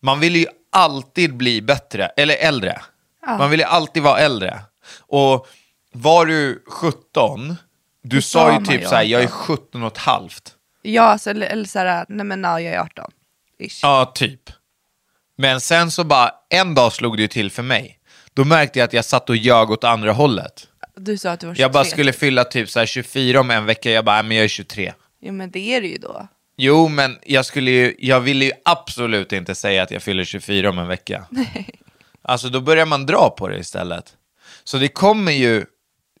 [0.00, 2.80] Man ville ju alltid bli bättre, eller äldre.
[3.26, 4.60] Man ville ju alltid vara äldre.
[5.00, 5.46] Och
[5.92, 7.56] var du 17,
[8.02, 9.36] du sa sa ju typ så här, jag är också.
[9.38, 10.54] 17 och ett halvt.
[10.82, 13.10] Ja, alltså, eller, eller så här, nej men ja, jag är 18.
[13.58, 13.80] Ish.
[13.82, 14.40] Ja, typ.
[15.36, 17.98] Men sen så bara, en dag slog det ju till för mig.
[18.34, 20.68] Då märkte jag att jag satt och ljög åt andra hållet.
[20.96, 21.62] Du sa att du var 23.
[21.62, 24.36] Jag bara skulle fylla typ så här 24 om en vecka, jag bara, "Nej, men
[24.36, 24.92] jag är 23.
[25.20, 26.28] Jo men det är det ju då.
[26.56, 30.70] Jo, men jag, skulle ju, jag ville ju absolut inte säga att jag fyller 24
[30.70, 31.24] om en vecka.
[32.24, 34.16] Alltså då börjar man dra på det istället.
[34.64, 35.64] Så det kommer ju,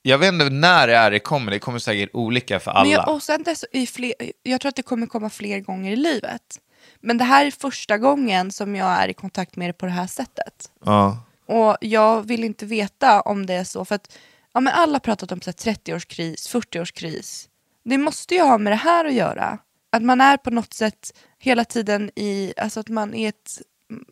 [0.02, 2.82] jag vet inte när det är det kommer, det kommer säkert olika för alla.
[2.82, 5.92] Men jag, och sen dess, i fler, jag tror att det kommer komma fler gånger
[5.92, 6.60] i livet.
[7.00, 9.92] Men det här är första gången som jag är i kontakt med det på det
[9.92, 10.70] här sättet.
[10.84, 11.18] Ja.
[11.46, 14.18] Och jag vill inte veta om det är så, för att
[14.54, 17.48] ja, men alla har pratat om så här 30-årskris, 40-årskris.
[17.84, 19.58] Det måste ju ha med det här att göra.
[19.92, 23.62] Att man är på något sätt hela tiden i, alltså att man är ett,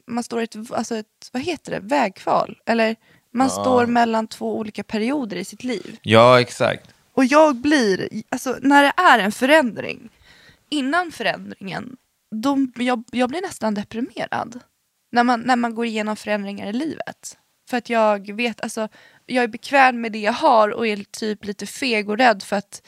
[0.07, 2.59] man står i ett, alltså ett vad heter det, vägkval.
[2.67, 2.97] Eller
[3.33, 5.99] man står mellan två olika perioder i sitt liv.
[6.03, 6.95] ja, exakt.
[7.13, 10.11] Och jag blir, alltså när det är en förändring,
[10.69, 11.97] innan förändringen,
[12.31, 14.61] då, jag, jag blir nästan deprimerad.
[15.13, 17.39] När man, när man går igenom förändringar i livet.
[17.71, 18.89] För att jag vet, alltså
[19.27, 22.57] jag är bekväm med det jag har och är typ lite feg och rädd för
[22.57, 22.83] att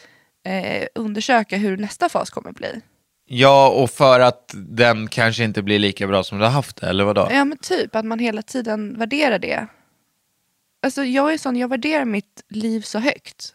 [0.44, 2.81] eh, undersöka hur nästa fas kommer bli.
[3.24, 6.88] Ja, och för att den kanske inte blir lika bra som du har haft det,
[6.88, 7.28] eller vadå?
[7.31, 9.66] Ja men typ att man hela tiden värderar det.
[10.83, 13.55] Alltså jag är sån, jag värderar mitt liv så högt.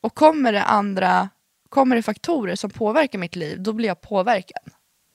[0.00, 1.28] Och kommer det andra,
[1.68, 4.62] kommer det faktorer som påverkar mitt liv, då blir jag påverkad.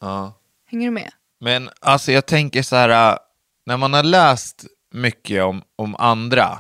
[0.02, 0.34] Ja.
[0.66, 1.12] Hänger du med?
[1.40, 3.18] Men alltså jag tänker så här, äh,
[3.66, 6.60] när man har läst mycket om, om andra,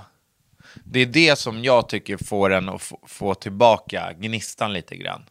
[0.91, 5.26] det är det som jag tycker får en att få, tillbaka gnistan lite grann.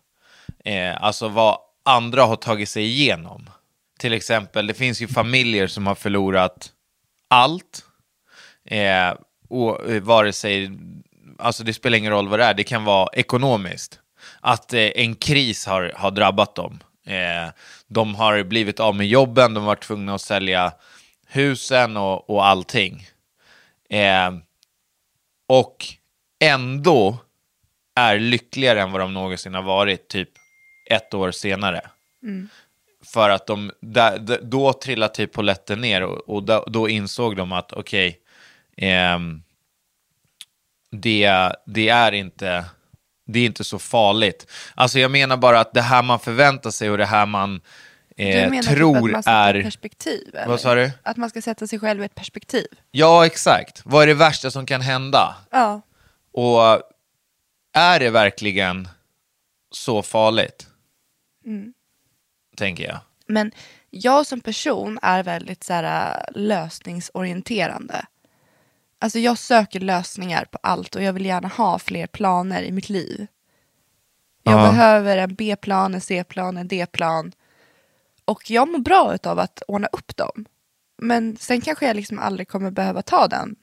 [0.64, 3.51] Eh, alltså vad andra har tagit sig igenom.
[3.99, 6.71] Till exempel, det finns ju familjer som har förlorat
[7.29, 7.85] allt.
[8.64, 9.14] Eh,
[9.49, 10.71] och, eh, vare sig,
[11.38, 14.01] alltså det spelar ingen roll vad det är, det kan vara ekonomiskt.
[14.40, 16.79] Att eh, en kris har, har drabbat dem.
[17.07, 17.53] Eh,
[17.87, 20.73] de har blivit av med jobben, de har varit tvungna att sälja
[21.27, 23.07] husen och, och allting.
[23.90, 24.31] Eh,
[25.49, 25.87] Eh, och
[26.41, 27.19] ändå
[27.95, 30.29] är lyckligare än vad de någonsin har varit, typ
[30.91, 31.81] ett år senare.
[33.05, 37.53] För att de, där, då trillade typ polletten ner och, och då, då insåg de
[37.53, 38.21] att okej,
[38.77, 39.43] ehm,
[40.91, 42.65] det, det, är inte,
[43.27, 44.53] det är inte så farligt.
[44.75, 47.61] Alltså jag menar bara att det här man förväntar sig och det här man
[48.16, 49.62] eh, du menar typ tror att man är...
[49.62, 50.31] perspektiv?
[50.35, 50.46] Eller?
[50.46, 50.90] Vad sa du?
[51.02, 52.66] Att man ska sätta sig själv i ett perspektiv?
[52.90, 53.83] Ja, exakt.
[53.85, 55.37] Vad är det värsta som kan hända?
[55.50, 55.81] Ja.
[56.33, 56.83] Och
[57.74, 58.88] är det verkligen
[59.70, 60.66] så farligt?
[62.57, 62.98] Tänker jag.
[63.26, 63.52] Men
[63.90, 68.07] jag som person är väldigt så här, äh, lösningsorienterande.
[68.98, 72.88] Alltså jag söker lösningar på allt och jag vill gärna ha fler planer i mitt
[72.88, 73.26] liv.
[74.42, 74.70] Jag Ja.
[74.70, 77.33] behöver en B-plan, en C-plan, en D-plan.
[78.27, 80.47] Och jag mår bra av att ordna upp dem.
[80.99, 83.57] Men sen kanske jag liksom aldrig kommer behöva ta den.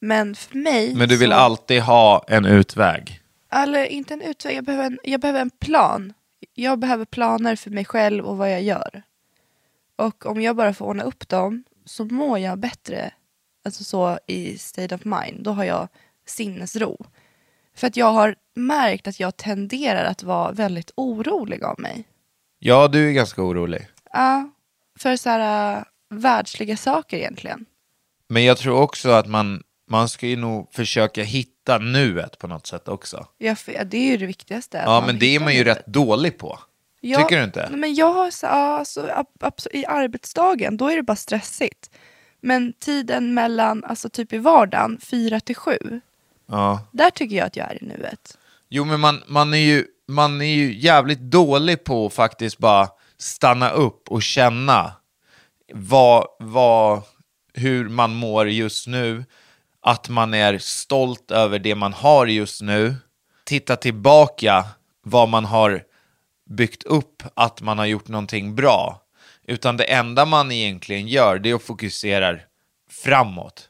[0.00, 0.94] Men för mig...
[0.94, 1.36] Men du vill så...
[1.36, 3.22] alltid ha en utväg?
[3.50, 6.12] Eller inte en utväg, jag behöver en, jag behöver en plan.
[6.54, 9.02] Jag behöver planer för mig själv och vad jag gör.
[9.96, 13.12] Och om jag bara får ordna upp dem så mår jag bättre.
[13.64, 15.44] Alltså så i state of mind.
[15.44, 15.88] Då har jag
[16.26, 17.06] sinnesro.
[17.74, 22.04] För att jag har märkt att jag tenderar att vara väldigt orolig av mig.
[22.64, 23.88] Ja, du är ganska orolig.
[24.12, 24.50] Ja,
[24.98, 27.66] för så här äh, världsliga saker egentligen.
[28.28, 32.66] Men jag tror också att man, man ska ju nog försöka hitta nuet på något
[32.66, 33.26] sätt också.
[33.38, 34.80] Jag, det är ju det viktigaste.
[34.80, 35.76] att Ja, men det är hittar man ju nuet.
[35.78, 36.58] rätt dålig på.
[37.00, 37.68] Ja, Tycker du inte?
[37.70, 41.16] nej, Men jag har så, ja, alltså, ab- abs- i arbetsdagen, då är det bara
[41.16, 41.90] stressigt.
[42.40, 46.00] Men tiden mellan, alltså typ i vardagen, fyra till sju,
[46.46, 46.80] Ja.
[46.92, 48.38] där tycker jag att jag är i nuet.
[48.74, 52.88] Jo, men man, man, är ju, man är ju jävligt dålig på att faktiskt bara
[53.18, 54.92] stanna upp och känna
[55.72, 57.02] vad, vad,
[57.54, 59.24] hur man mår just nu.
[59.80, 62.94] Att man är stolt över det man har just nu.
[63.44, 64.64] Titta tillbaka
[65.02, 65.82] vad man har
[66.50, 69.02] byggt upp, att man har gjort någonting bra.
[69.44, 72.38] Utan det enda man egentligen gör, det är att fokusera
[72.90, 73.68] framåt.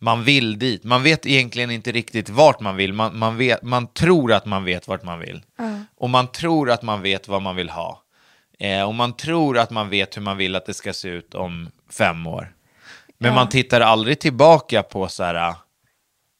[0.00, 0.84] Man vill dit.
[0.84, 2.92] Man vet egentligen inte riktigt vart man vill.
[2.92, 5.42] Man, man, vet, man tror att man vet vart man vill.
[5.96, 8.02] Och man tror att man vet vad man vill ha.
[8.58, 11.34] Eh, och man tror att man vet hur man vill att det ska se ut
[11.34, 12.52] om fem år.
[13.18, 15.56] Men man tittar aldrig tillbaka på så här, ja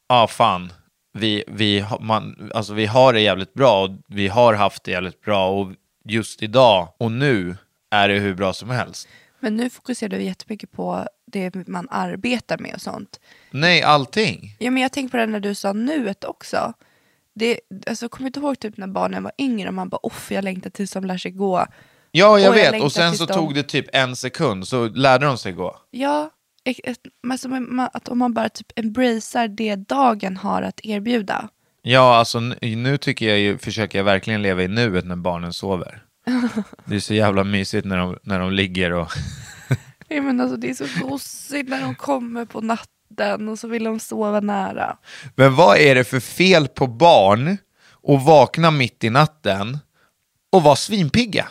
[0.08, 0.72] ah, fan,
[1.12, 5.20] vi, vi, man, alltså, vi har det jävligt bra och vi har haft det jävligt
[5.20, 5.72] bra och
[6.04, 7.56] just idag och nu
[7.90, 9.08] är det hur bra som helst.
[9.40, 13.20] Men nu fokuserar du jättemycket på det man arbetar med och sånt.
[13.50, 14.56] Nej, allting.
[14.58, 16.72] Ja, men jag tänkte på det när du sa nuet också.
[17.34, 20.44] Det, alltså, kommer inte ihåg typ när barnen var yngre och man bara off, jag
[20.44, 21.66] längtar tills de lär sig gå.
[22.10, 22.82] Ja, jag Och vet.
[22.82, 25.76] och sen så de- tog det typ en sekund, så lärde de sig gå.
[25.90, 26.30] Ja,
[26.64, 31.48] ma- att om man bara typ embracear det dagen har att erbjuda.
[31.82, 36.02] Ja, alltså nu tycker jag ju, försöker jag verkligen leva i nuet när barnen sover.
[36.84, 39.08] Det är så jävla mysigt när de, när de ligger och...
[40.08, 42.86] Ja, men alltså, det är så gosigt när de kommer på natten
[43.50, 44.96] och så vill de sova nära.
[45.34, 47.58] Men vad är det för fel på barn
[48.08, 49.78] att vakna mitt i natten
[50.50, 51.48] och vara svinpigga?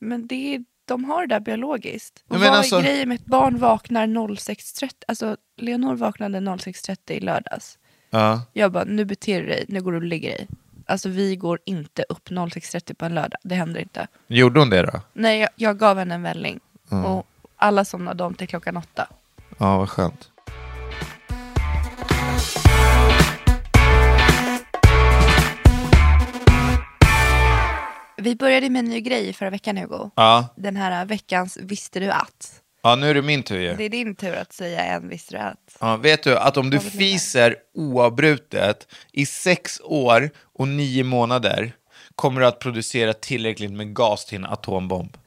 [0.00, 2.24] Men det är, de har det där biologiskt.
[2.28, 4.90] Och vad alltså- är grejen med ett barn vaknar 06.30?
[5.08, 7.78] Alltså Leonor vaknade 06.30 i lördags.
[8.10, 8.42] Ja.
[8.52, 10.48] Jag bara, nu beter du dig, nu går du och lägger dig.
[10.86, 14.06] Alltså vi går inte upp 06.30 på en lördag, det händer inte.
[14.26, 15.00] Gjorde hon det då?
[15.12, 16.60] Nej, jag, jag gav henne en välling.
[17.04, 19.08] Och alla somnade om till klockan åtta.
[19.58, 20.30] Ja, vad skönt.
[28.18, 30.10] Vi började med en ny grej förra veckan Hugo.
[30.14, 30.48] Ja.
[30.56, 32.62] Den här veckans Visste du att?
[32.82, 33.74] ja, nu är det min tur ju.
[33.74, 35.76] Det är din tur att säga en Visste du att?
[35.80, 41.72] Ja, vet du att om du fiser oavbrutet i sex år och nio månader
[42.14, 45.16] kommer du att producera tillräckligt med gas till en atombomb.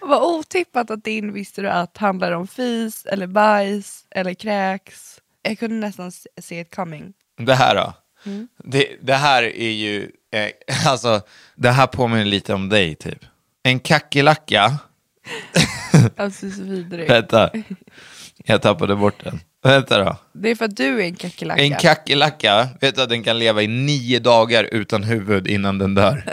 [0.00, 5.20] Vad otippat att din Visste du att handlar om fis eller bajs eller kräks.
[5.42, 7.12] Jag kunde nästan se se it coming.
[7.36, 7.92] Det här då?
[8.26, 8.48] Mm.
[8.64, 10.50] Det, det här är ju, eh,
[10.90, 11.20] alltså,
[11.54, 13.24] det här påminner lite om dig typ.
[13.62, 14.78] En kackerlacka,
[16.16, 17.08] Alltså så vidrig.
[17.08, 17.50] vänta,
[18.44, 19.40] jag tappade bort den.
[19.62, 20.16] Vänta då.
[20.32, 21.62] Det är för att du är en kackerlacka.
[21.62, 25.94] En kackerlacka, vet du att den kan leva i nio dagar utan huvud innan den
[25.94, 26.24] dör?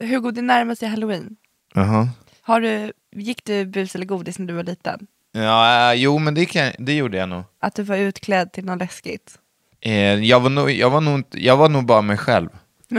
[0.04, 1.36] Hugo, det närmar sig halloween.
[1.74, 2.08] Jaha.
[2.42, 5.06] Har du, gick du bus eller godis när du var liten?
[5.32, 7.44] Ja, eh, jo men det, kan, det gjorde jag nog.
[7.60, 9.38] Att du var utklädd till något läskigt?
[9.80, 9.92] Eh,
[10.24, 12.48] jag, var nog jag, var nog inte, jag var nog bara mig själv.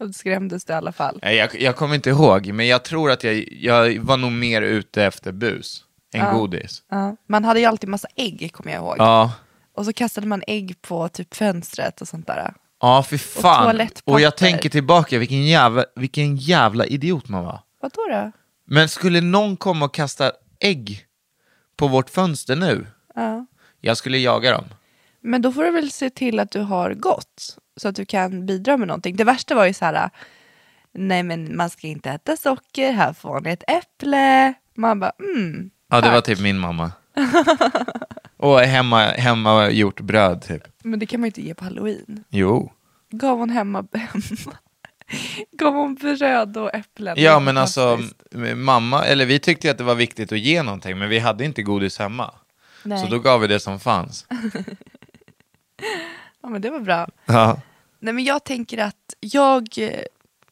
[0.00, 1.18] Och du skrämdes du i alla fall?
[1.22, 4.62] Eh, Jag, jag kommer inte ihåg, men jag tror att jag, jag var nog mer
[4.62, 6.82] ute efter bus än godis.
[6.90, 7.16] Ja.
[7.28, 8.94] Man hade ju alltid massa ägg, kommer jag ihåg.
[8.98, 9.32] Ja,
[9.76, 12.54] Och så kastade man ägg på typ fönstret och sånt där.
[12.80, 13.62] ja för fan.
[13.64, 14.12] toalettpapper.
[14.12, 17.60] Och jag tänker tillbaka, vilken jävla, vilken jävla idiot man var.
[17.80, 18.06] Vad då?
[18.10, 18.32] då?
[18.66, 21.04] Men skulle någon komma och kasta ägg
[21.76, 22.86] på vårt fönster nu?
[23.14, 23.46] Ja.
[23.80, 24.64] Jag skulle jaga dem.
[25.28, 27.58] Men då får du väl se till att du har gått.
[27.76, 29.16] Så att du kan bidra med någonting.
[29.16, 30.10] Det värsta var ju så här.
[30.92, 34.54] Nej men man ska inte äta socker, här får ni ett äpple.
[34.74, 35.70] Man bara mm.
[35.88, 36.92] Ja, det var typ min mamma.
[38.36, 40.62] och hemma, hemma gjort bröd typ.
[40.82, 42.24] Men det kan man ju inte ge på halloween.
[42.28, 42.72] Jo.
[43.10, 43.84] Gav hon hemma,
[45.52, 47.16] gav hon bröd och äpplen?
[47.18, 47.98] Ja men alltså,
[48.54, 51.62] mamma, eller vi tyckte att det var viktigt att ge någonting, men vi hade inte
[51.62, 52.34] godis hemma.
[52.82, 52.98] Nej.
[52.98, 54.26] Så då gav vi det som fanns.
[56.42, 57.08] Ja men det var bra.
[57.26, 57.60] Ja.
[58.00, 59.68] Nej men jag tänker att jag,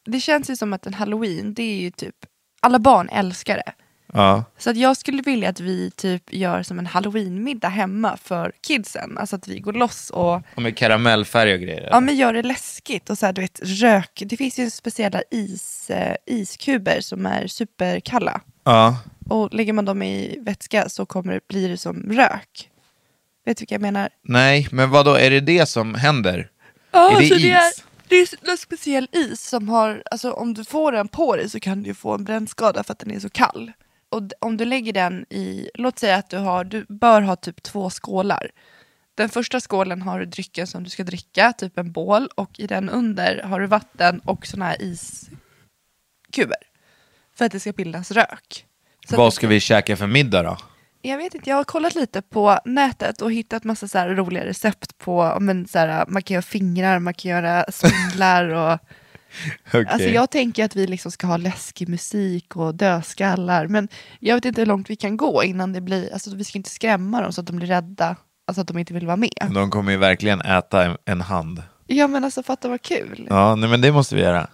[0.05, 2.15] det känns ju som att en halloween, det är ju typ,
[2.59, 3.71] alla barn älskar det.
[4.13, 4.43] Ja.
[4.57, 9.17] Så att jag skulle vilja att vi typ gör som en halloweenmiddag hemma för kidsen.
[9.17, 11.87] Alltså att vi går loss och Och med karamellfärg och grejer.
[11.91, 13.09] ja, men gör det läskigt.
[13.09, 14.23] Och så här, du vet, rök.
[14.25, 18.41] Det finns ju speciella is, eh, iskuber som är superkalla.
[18.63, 18.97] ja.
[19.29, 22.69] Och lägger man dem i vätska så kommer det, blir det som rök.
[23.47, 24.09] Vet du vilka jag menar?
[24.21, 26.49] Nej, men vad då är det det som händer?
[26.91, 27.41] Ja, Är det så is?
[28.07, 31.35] Det är, det är en speciell is som har, alltså om du får den på
[31.35, 33.71] dig så kan du få en brännskada för att den är så kall.
[34.09, 37.63] Och om du lägger den i, låt säga att du har, du bör ha typ
[37.63, 38.51] två skålar.
[39.15, 42.67] Den första skålen har du drycken som du ska dricka, typ en bål, och i
[42.67, 46.57] den under har du vatten och såna här iskuber.
[47.37, 48.65] För att det ska bildas rök.
[49.09, 50.57] Så Vad ska vi käka för middag då?
[51.07, 54.97] Jag vet inte, jag har kollat lite på nätet och hittat massa så roliga recept
[54.97, 58.79] på, men så här, man kan göra fingrar, man kan göra spindlar och
[59.67, 59.85] Okej.
[59.89, 63.87] Alltså jag tänker att vi liksom ska ha läskig musik och dödskallar, men
[64.19, 66.69] jag vet inte hur långt vi kan gå innan det blir, alltså vi ska inte
[66.69, 68.15] skrämma dem så att de blir rädda,
[68.47, 69.51] alltså att de inte vill vara med.
[69.53, 71.63] De kommer ju verkligen äta en, en hand.
[71.87, 73.27] Ja men alltså fatta vad kul.
[73.29, 74.47] Ja, nej, men det måste vi göra.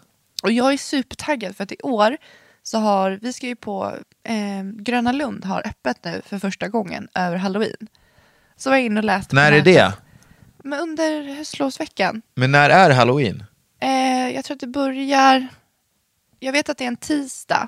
[0.44, 2.18] Och jag är supertaggad för att i år
[2.64, 7.08] så har, vi ska ju på, eh, Gröna Lund har öppet nu för första gången
[7.16, 7.88] över halloween.
[8.56, 9.66] Så var jag inne och läste på När är nätet.
[9.66, 9.94] det?
[10.64, 12.22] Men under höstlovsveckan.
[12.36, 13.44] Men när är halloween?
[13.80, 15.48] Eh, jag tror att det börjar...
[16.40, 17.68] Jag vet att det är en tisdag.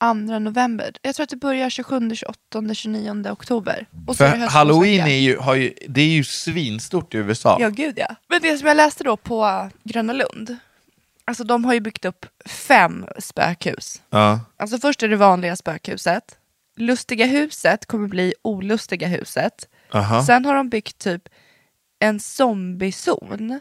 [0.00, 0.90] 2 november.
[1.02, 3.86] Jag tror att det börjar 27, 28, 29 oktober.
[4.06, 7.18] Och så är För det halloween är ju, har ju, det är ju svinstort i
[7.18, 7.56] USA.
[7.60, 8.16] Ja, gud ja.
[8.28, 10.56] Men det som jag läste då på Gröna Lund.
[11.26, 14.02] Alltså de har ju byggt upp fem spökhus.
[14.10, 14.40] Ja.
[14.56, 16.38] Alltså först är det vanliga spökhuset.
[16.76, 19.68] Lustiga huset kommer bli olustiga huset.
[19.92, 20.22] Aha.
[20.22, 21.28] Sen har de byggt typ
[21.98, 23.60] en zombiezon,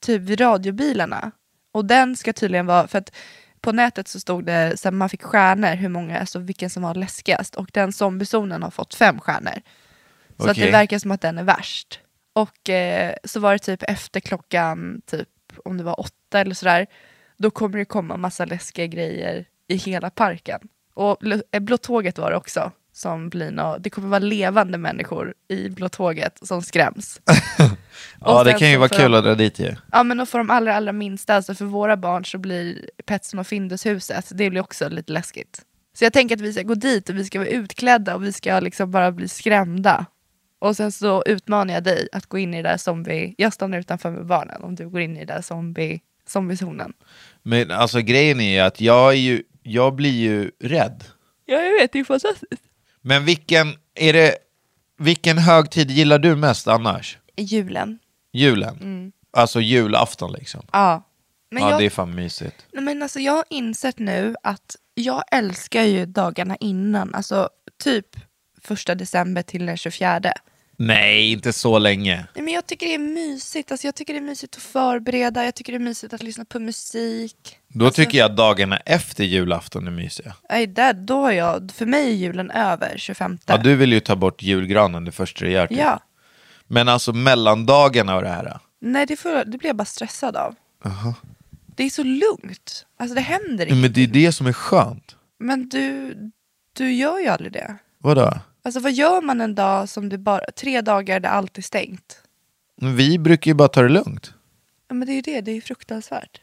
[0.00, 1.30] typ vid radiobilarna.
[1.72, 3.12] Och den ska tydligen vara, för att
[3.60, 6.82] på nätet så stod det så här, man fick stjärnor, hur många, alltså vilken som
[6.82, 7.54] var läskigast.
[7.54, 9.60] Och den zombiezonen har fått fem stjärnor.
[10.36, 10.64] Så att Okej.
[10.64, 12.00] det verkar som att den är värst.
[12.32, 15.28] Och eh, så var det typ efter klockan, typ
[15.64, 16.86] om det var åtta eller sådär,
[17.36, 20.60] då kommer det komma massa läskiga grejer i hela parken.
[20.94, 21.18] Och
[21.52, 22.72] eh, Blå tåget var det också.
[22.92, 27.20] Som blir nå- det kommer vara levande människor i Blå tåget som skräms.
[28.20, 29.74] Ja, det kan ju vara kul de- att dra dit ju.
[29.92, 33.40] Ja men och för de allra, allra minsta, alltså för våra barn så blir Petson
[33.40, 35.62] och Findushuset, det blir också lite läskigt.
[35.98, 38.32] Så jag tänker att vi ska gå dit och vi ska vara utklädda och vi
[38.32, 40.06] ska liksom bara bli skrämda.
[40.58, 43.78] Och sen så utmanar jag dig att gå in i det där zombie, jag stannar
[43.78, 46.92] utanför med barnen om du går in i det där zombie, zombiezonen.
[47.42, 51.04] Men alltså grejen är ju att jag, är ju, jag blir ju rädd.
[51.46, 52.62] Ja jag vet, det är fantastiskt.
[53.00, 54.34] Men vilken, är det,
[54.98, 57.18] vilken högtid gillar du mest annars?
[57.36, 57.98] Julen.
[58.32, 59.12] Julen?
[59.30, 60.62] Alltså julafton liksom?
[60.72, 61.02] Ja.
[61.50, 62.66] Men ja, jag, det är fan mysigt.
[62.72, 67.48] Nej, men alltså, jag har insett nu att jag älskar ju dagarna innan, alltså
[67.82, 68.06] typ
[68.68, 70.20] första december till den 24.
[70.80, 72.26] Nej, inte så länge.
[72.34, 73.70] Nej, men jag tycker det är mysigt.
[73.70, 76.44] Alltså, jag tycker det är mysigt att förbereda, jag tycker det är mysigt att lyssna
[76.44, 77.56] på musik.
[77.68, 80.34] Då alltså, tycker jag att dagarna efter julafton är mysiga.
[80.50, 83.38] Nej, där, då har jag, för mig är julen över 25.
[83.46, 85.66] Ja, du vill ju ta bort julgranen det första du gör.
[85.66, 85.78] typ.
[85.78, 86.00] Ja.
[86.66, 88.58] Men alltså mellandagarna och det här.
[88.80, 90.54] Nej, det, får, det blir jag bara stressad av.
[91.66, 92.86] Det är så lugnt.
[92.98, 93.78] Alltså det händer inget.
[93.82, 95.16] Men det är det som är skönt.
[95.38, 96.14] Men du,
[96.72, 97.76] du gör ju aldrig det.
[97.98, 98.34] Vadå?
[98.68, 102.22] Alltså vad gör man en dag som du bara, tre dagar där allt är stängt?
[102.80, 104.34] Vi brukar ju bara ta det lugnt.
[104.88, 106.40] Ja, men det är ju det, det är ju fruktansvärt.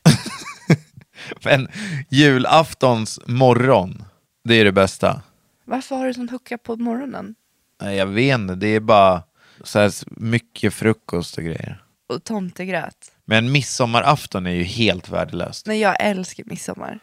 [1.44, 1.68] Men
[2.10, 4.04] julaftons morgon,
[4.44, 5.22] det är det bästa.
[5.66, 7.36] Varför har du sån hucka på morgonen?
[7.82, 9.24] Nej, jag vet inte, det är bara
[9.64, 11.84] så här mycket frukost och grejer.
[12.10, 13.12] Och tomtegröt.
[13.26, 15.66] Men midsommarafton är ju helt värdelöst.
[15.68, 17.00] Nej, jag älskar midsommar.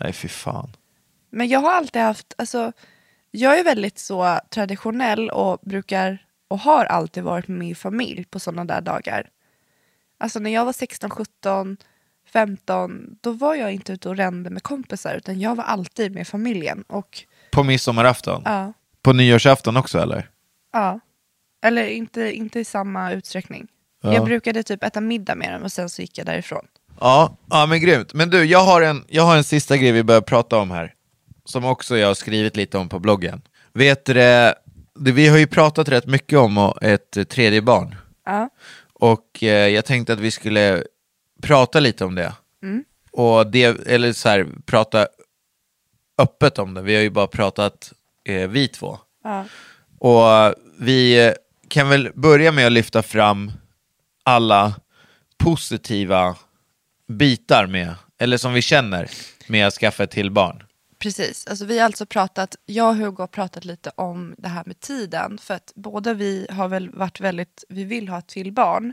[0.00, 0.76] Nej, fy fan.
[1.30, 2.72] Men jag har alltid haft, alltså,
[3.34, 6.18] jag är väldigt så traditionell och brukar
[6.48, 9.28] och har alltid varit med min familj på sådana där dagar.
[10.18, 11.76] Alltså när jag var 16, 17,
[12.32, 16.28] 15, då var jag inte ute och rände med kompisar utan jag var alltid med
[16.28, 16.84] familjen.
[16.88, 17.22] Och
[17.52, 18.42] På midsommarafton?
[18.44, 18.72] ja,
[19.02, 20.28] På nyårsafton också eller?
[20.72, 21.00] ja.
[21.64, 23.66] Eller inte, inte i samma utsträckning.
[24.02, 24.14] Ja.
[24.14, 26.66] Jag brukade typ äta middag med dem och sen så gick jag därifrån.
[27.00, 28.14] Ja, ja men grymt.
[28.14, 30.94] Men du, jag har, en, jag har en sista grej vi börjar prata om här.
[31.44, 33.42] Som också jag har skrivit lite om på bloggen.
[33.72, 34.54] Vet du det,
[34.94, 37.94] vi har ju pratat rätt mycket om ett tredje barn.
[38.24, 38.48] Ja.
[38.94, 40.84] Och eh, jag tänkte att vi skulle
[41.42, 42.32] prata lite om det.
[42.62, 42.84] Mm.
[43.12, 45.06] Och det, eller så här, prata
[46.18, 46.82] öppet om det.
[46.82, 47.92] Vi har ju bara pratat
[48.24, 48.98] eh, vi två.
[49.24, 49.44] Ja.
[49.98, 51.32] Och vi eh,
[51.68, 53.52] kan väl börja med att lyfta fram
[54.22, 54.74] alla
[55.38, 56.36] positiva
[57.08, 59.10] bitar med, eller som vi känner
[59.46, 60.62] med att skaffa ett till barn.
[61.02, 64.62] Precis, alltså vi har alltså pratat, jag och Hugo har pratat lite om det här
[64.66, 65.38] med tiden.
[65.38, 68.92] För att båda vi har väl varit väldigt, vi vill ha ett till barn.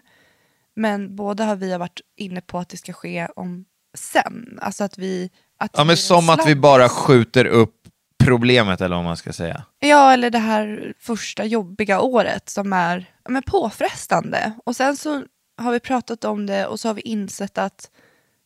[0.76, 3.66] Men båda har vi varit inne på att det ska ske om
[3.97, 4.60] sen.
[4.62, 5.32] Alltså att vi...
[5.60, 7.76] Att Ja men som att vi bara skjuter upp
[8.24, 9.64] problemet eller vad man ska säga.
[9.80, 14.53] Ja, eller det här första jobbiga året som är men påfrestande.
[14.66, 15.24] Och sen så
[15.57, 17.91] har vi pratat om det och så har vi insett att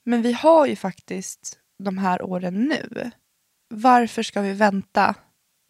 [0.05, 3.11] men vi har ju faktiskt de här åren nu.
[3.75, 5.15] Varför ska vi vänta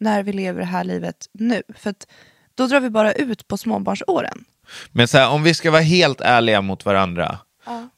[0.00, 1.62] när vi lever det här livet nu?
[1.76, 1.94] För
[2.54, 4.44] då drar vi bara ut på småbarnsåren.
[4.92, 7.38] Men så här, om vi ska vara helt ärliga mot varandra,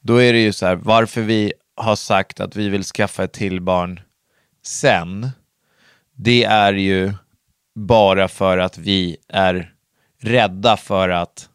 [0.01, 3.33] då är det ju så här, varför vi har sagt att vi vill skaffa ett
[3.33, 3.99] till barn
[4.65, 5.29] sen,
[6.15, 7.13] det är ju
[7.75, 9.73] bara för att vi är
[10.21, 11.49] rädda för att,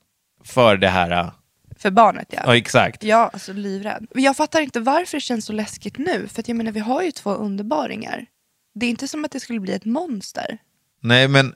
[0.44, 1.30] för det här,
[1.76, 2.42] För barnet ja.
[2.46, 3.02] ja exakt.
[3.02, 4.06] Ja, alltså livrädd.
[4.14, 6.28] Men Jag fattar inte varför det känns så läskigt nu.
[6.28, 8.26] För att jag menar, vi har ju två underbaringar.
[8.74, 10.58] Det är inte som att det skulle bli ett monster.
[11.00, 11.54] Nej men,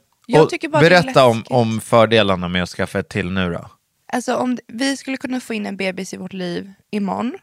[0.73, 3.71] berätta om, om fördelarna med att skaffa ett till nu då.
[4.13, 7.35] Alltså om vi skulle kunna få in en bebis i vårt liv imorgon.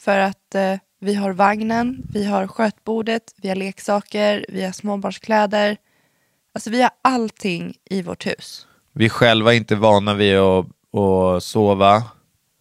[0.00, 5.76] För att eh, vi har vagnen, vi har skötbordet, vi har leksaker, vi har småbarnskläder.
[6.54, 8.66] Alltså vi har allting i vårt hus.
[8.92, 10.66] Vi själva är inte vana vid att,
[11.00, 12.02] att sova.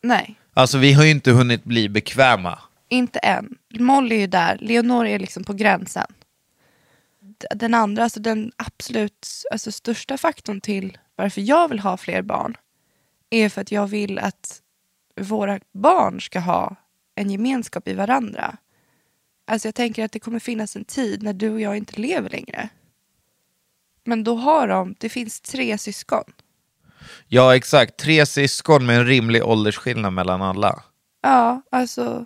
[0.03, 2.59] Nej, Alltså vi har ju inte hunnit bli bekväma.
[2.89, 3.55] inte än.
[3.79, 6.05] Molly är ju där, Leonor är liksom på gränsen.
[7.49, 12.57] Den andra, alltså den absolut alltså största faktorn till varför jag vill ha fler barn
[13.29, 14.61] är för att jag vill att
[15.15, 16.75] våra barn ska ha
[17.15, 18.57] en gemenskap i varandra.
[19.47, 22.29] Alltså jag tänker att det kommer finnas en tid när du och jag inte lever
[22.29, 22.69] längre.
[24.03, 26.23] Men då har de, det finns tre syskon.
[27.27, 30.83] Ja exakt, tre syskon med en rimlig åldersskillnad mellan alla.
[31.21, 32.25] Ja, alltså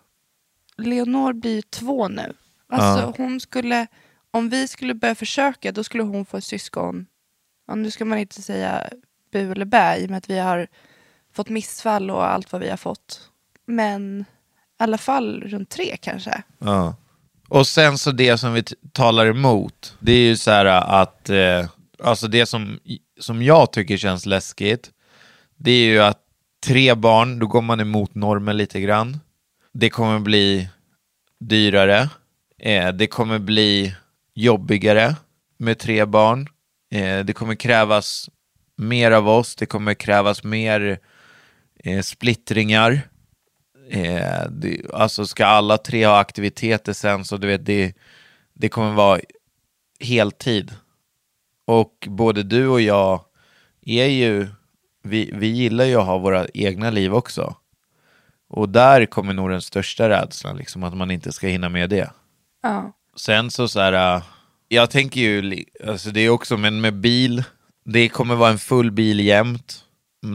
[0.77, 2.33] Leonor blir två nu.
[2.67, 3.87] Alltså hon skulle,
[4.35, 7.05] om vi skulle börja försöka då skulle hon få ett syskon.
[7.67, 8.89] Ja, nu ska man inte säga
[9.31, 10.67] bu eller bä i och med att vi har
[11.33, 13.29] fått missfall och allt vad vi har fått.
[13.65, 16.43] Men i alla fall runt tre kanske.
[16.59, 16.95] Ja.
[17.49, 21.69] Och sen så det som vi talar emot, det är ju så här att, eh,
[22.03, 22.79] alltså det som,
[23.19, 24.91] som jag tycker känns läskigt,
[25.57, 26.21] det är ju att
[26.65, 29.19] tre barn, då går man emot normen lite grann.
[29.73, 30.69] Det kommer bli
[31.39, 32.09] dyrare,
[32.59, 33.95] eh, det kommer bli
[34.35, 35.15] jobbigare
[35.57, 36.47] med tre barn,
[36.91, 38.29] eh, det kommer krävas
[38.75, 40.99] mer av oss, det kommer krävas mer
[41.83, 43.01] eh, splittringar.
[43.89, 47.93] Eh, det, alltså ska alla tre ha aktiviteter sen så du vet det,
[48.53, 49.19] det kommer vara
[49.99, 50.73] heltid.
[51.65, 53.25] Och både du och jag
[53.85, 54.47] är ju,
[55.03, 57.55] vi, vi gillar ju att ha våra egna liv också.
[58.47, 62.11] Och där kommer nog den största rädslan, liksom, att man inte ska hinna med det.
[62.63, 62.93] Ja.
[63.15, 64.23] Sen så så här, äh,
[64.67, 67.43] jag tänker ju, alltså det är också, men med bil,
[67.85, 69.81] det kommer vara en full bil jämt.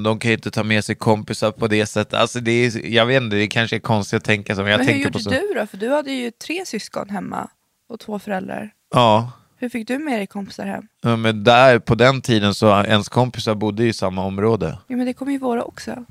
[0.05, 2.14] De kan ju inte ta med sig kompisar på det sättet.
[2.14, 4.87] Alltså det är, jag vet inte, det kanske är konstigt att tänka som jag Men
[4.87, 5.24] hur tänker gjorde på.
[5.24, 5.31] Så.
[5.31, 5.66] du då?
[5.66, 7.49] För du hade ju tre syskon hemma
[7.89, 8.70] och två föräldrar.
[8.95, 10.89] Ja, Hur fick du med dig kompisar hem?
[11.03, 14.78] Ja, men där på den tiden så ens kompisar bodde i samma område.
[14.87, 16.05] Ja men det kommer ju våra också.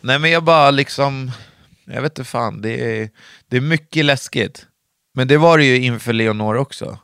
[0.00, 1.30] Nej men jag bara liksom,
[1.84, 3.10] jag vet inte fan, det är,
[3.48, 4.66] det är mycket läskigt.
[5.16, 6.98] Men det var det ju inför Leonor också.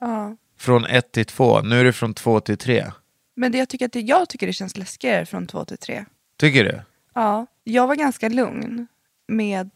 [0.00, 0.36] Ja.
[0.58, 2.90] Från ett till två, nu är det från två till tre.
[3.36, 6.04] Men det jag, tycker att det, jag tycker det känns läskigare från två till tre.
[6.38, 6.80] Tycker du?
[7.14, 8.86] Ja, jag var ganska lugn
[9.28, 9.70] med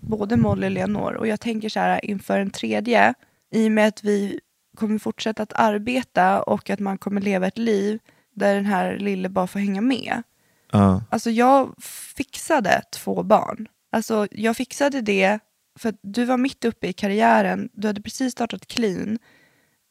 [0.00, 1.14] både Molly och Leonor.
[1.14, 3.14] Och jag tänker så här inför en tredje,
[3.52, 4.40] i och med att vi
[4.76, 7.98] kommer fortsätta att arbeta och att man kommer leva ett liv
[8.34, 10.22] där den här lille bara får hänga med.
[10.72, 11.02] Ja.
[11.10, 11.74] Alltså jag
[12.16, 13.68] fixade två barn.
[13.92, 15.38] Alltså jag fixade det
[15.80, 19.18] för du var mitt uppe i karriären, du hade precis startat clean.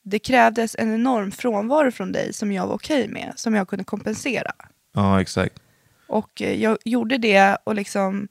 [0.03, 3.83] Det krävdes en enorm frånvaro från dig som jag var okej med, som jag kunde
[3.83, 4.51] kompensera.
[4.93, 5.59] Ja, exakt.
[6.07, 8.27] Och eh, jag gjorde det och liksom,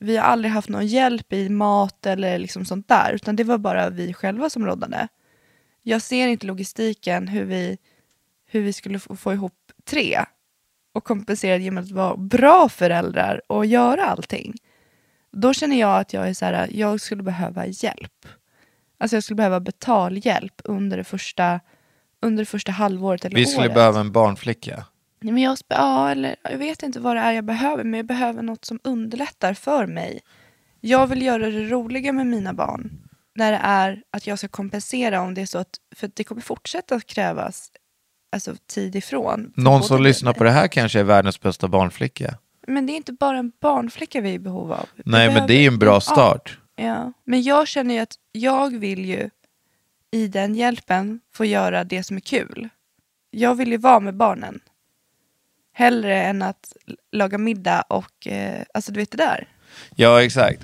[0.00, 3.58] vi har aldrig haft någon hjälp i mat eller liksom sånt där, utan det var
[3.58, 5.08] bara vi själva som råddade.
[5.82, 7.78] Jag ser inte logistiken hur vi,
[8.46, 10.24] hur vi skulle få ihop tre
[10.94, 14.54] och kompensera genom att vara bra föräldrar och göra allting.
[15.38, 18.26] Då känner jag att jag är så här, jag skulle behöva hjälp.
[18.98, 21.60] Alltså jag skulle behöva betalhjälp under det första,
[22.22, 23.74] under det första halvåret eller Vi skulle året.
[23.74, 24.84] behöva en barnflicka.
[25.20, 28.06] Nej, men jag, ja, eller, jag vet inte vad det är jag behöver, men jag
[28.06, 30.20] behöver något som underlättar för mig.
[30.80, 32.90] Jag vill göra det roliga med mina barn.
[33.34, 36.24] När det är att jag ska kompensera om det är så att, för att det
[36.24, 37.70] kommer fortsätta att krävas
[38.32, 39.52] alltså, tid ifrån.
[39.56, 42.34] Någon som lyssnar på det här kanske är världens bästa barnflicka.
[42.66, 44.88] Men det är inte bara en barnflicka vi är i behov av.
[44.94, 46.58] Vi Nej, men det är ju en bra start.
[46.76, 49.30] Ja, ja, men jag känner ju att jag vill ju
[50.10, 52.68] i den hjälpen få göra det som är kul.
[53.30, 54.60] Jag vill ju vara med barnen.
[55.72, 56.76] Hellre än att
[57.12, 59.48] laga middag och, eh, alltså du vet det där.
[59.94, 60.62] Ja, exakt.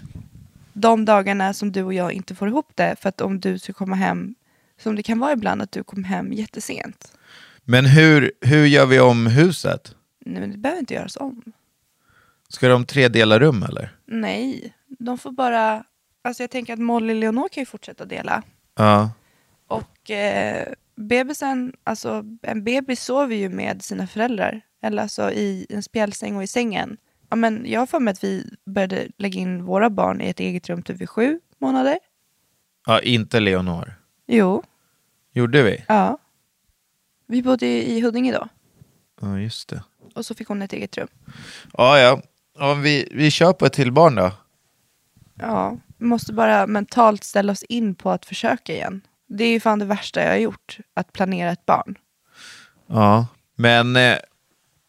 [0.72, 3.72] De dagarna som du och jag inte får ihop det, för att om du ska
[3.72, 4.34] komma hem,
[4.78, 7.12] som det kan vara ibland, att du kommer hem jättesent.
[7.64, 9.94] Men hur, hur gör vi om huset?
[10.24, 11.42] Nej, men det behöver inte göras om.
[12.53, 13.96] Ska de tre dela rum eller?
[14.07, 15.84] Nej, de får bara,
[16.24, 18.42] alltså jag tänker att Molly och Leonor kan ju fortsätta dela.
[18.76, 19.11] Ja.
[19.66, 24.61] Och eh, bebisen, alltså en bebis sover ju med sina föräldrar.
[24.82, 26.96] Eller alltså i en spjälsäng och i sängen.
[27.30, 30.40] Ja, men jag har för mig att vi började lägga in våra barn i ett
[30.40, 31.98] eget rum typ vid sju månader.
[32.86, 33.94] Ja, inte Leonor.
[34.26, 34.62] Jo,
[35.32, 35.84] Gjorde vi?
[35.88, 36.18] ja.
[37.26, 38.48] Vi bodde ju i Huddinge då.
[39.20, 39.82] Ja, just det.
[40.14, 41.09] Och så fick hon ett eget rum.
[41.72, 42.22] Ja, ja.
[42.59, 44.32] Ja vi, vi kör på ett till barn då.
[45.34, 49.00] Ja, vi måste bara mentalt ställa oss in på att försöka igen.
[49.28, 51.98] Det är ju fan det värsta jag har gjort, att planera ett barn.
[52.86, 53.26] Ja,
[53.57, 54.16] men eh,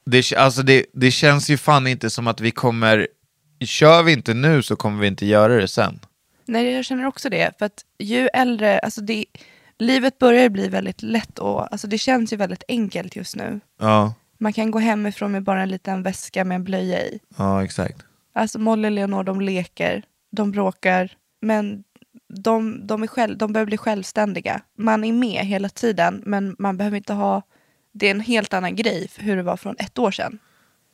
[0.05, 3.07] det, alltså det, det känns ju fan inte som att vi kommer...
[3.59, 5.99] Kör vi inte nu så kommer vi inte göra det sen.
[6.45, 7.57] Nej, jag känner också det.
[7.59, 9.25] För att ju äldre, alltså det,
[9.79, 13.59] livet börjar bli väldigt lätt och alltså det känns ju väldigt enkelt just nu.
[13.79, 14.13] Ja,
[14.43, 17.19] Man kan gå hemifrån med bara en liten väska med en blöja i.
[17.37, 18.05] ja exakt.
[18.33, 21.83] Alltså Molly och Leonor, de leker, de bråkar, men
[22.33, 24.61] de, de, är själv, de behöver bli självständiga.
[24.77, 27.41] Man är med hela tiden, men man behöver inte ha...
[27.93, 30.39] Det är en helt annan grej för hur det var från ett år sedan.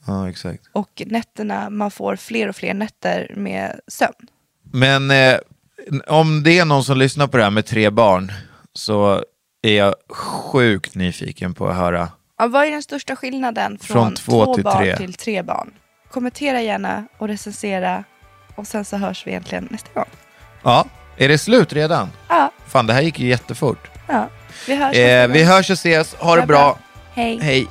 [0.08, 0.64] Ja, exakt.
[0.72, 4.28] Och nätterna, man får fler och fler nätter med sömn.
[4.72, 5.38] Men eh,
[6.08, 8.32] om det är någon som lyssnar på det här med tre barn
[8.74, 9.24] så
[9.62, 12.10] är jag sjukt nyfiken på att höra.
[12.40, 14.98] Ja, vad är den största skillnaden från, Från två två till barn tre.
[14.98, 15.72] till tre barn?
[16.12, 18.04] Kommentera gärna och recensera
[18.56, 20.06] och sen så hörs vi egentligen nästa gång.
[20.64, 20.86] Ja,
[21.18, 22.10] Är det slut redan?
[22.30, 23.88] Ja, Fan, det här gick ju jättefort.
[24.08, 24.28] ja.
[24.68, 25.48] Vi hörs Eh, vi gång.
[25.48, 26.16] hörs och ses.
[26.16, 26.58] Ha det det bra.
[26.58, 26.78] bra.
[27.14, 27.40] Hej.
[27.42, 27.68] Hej.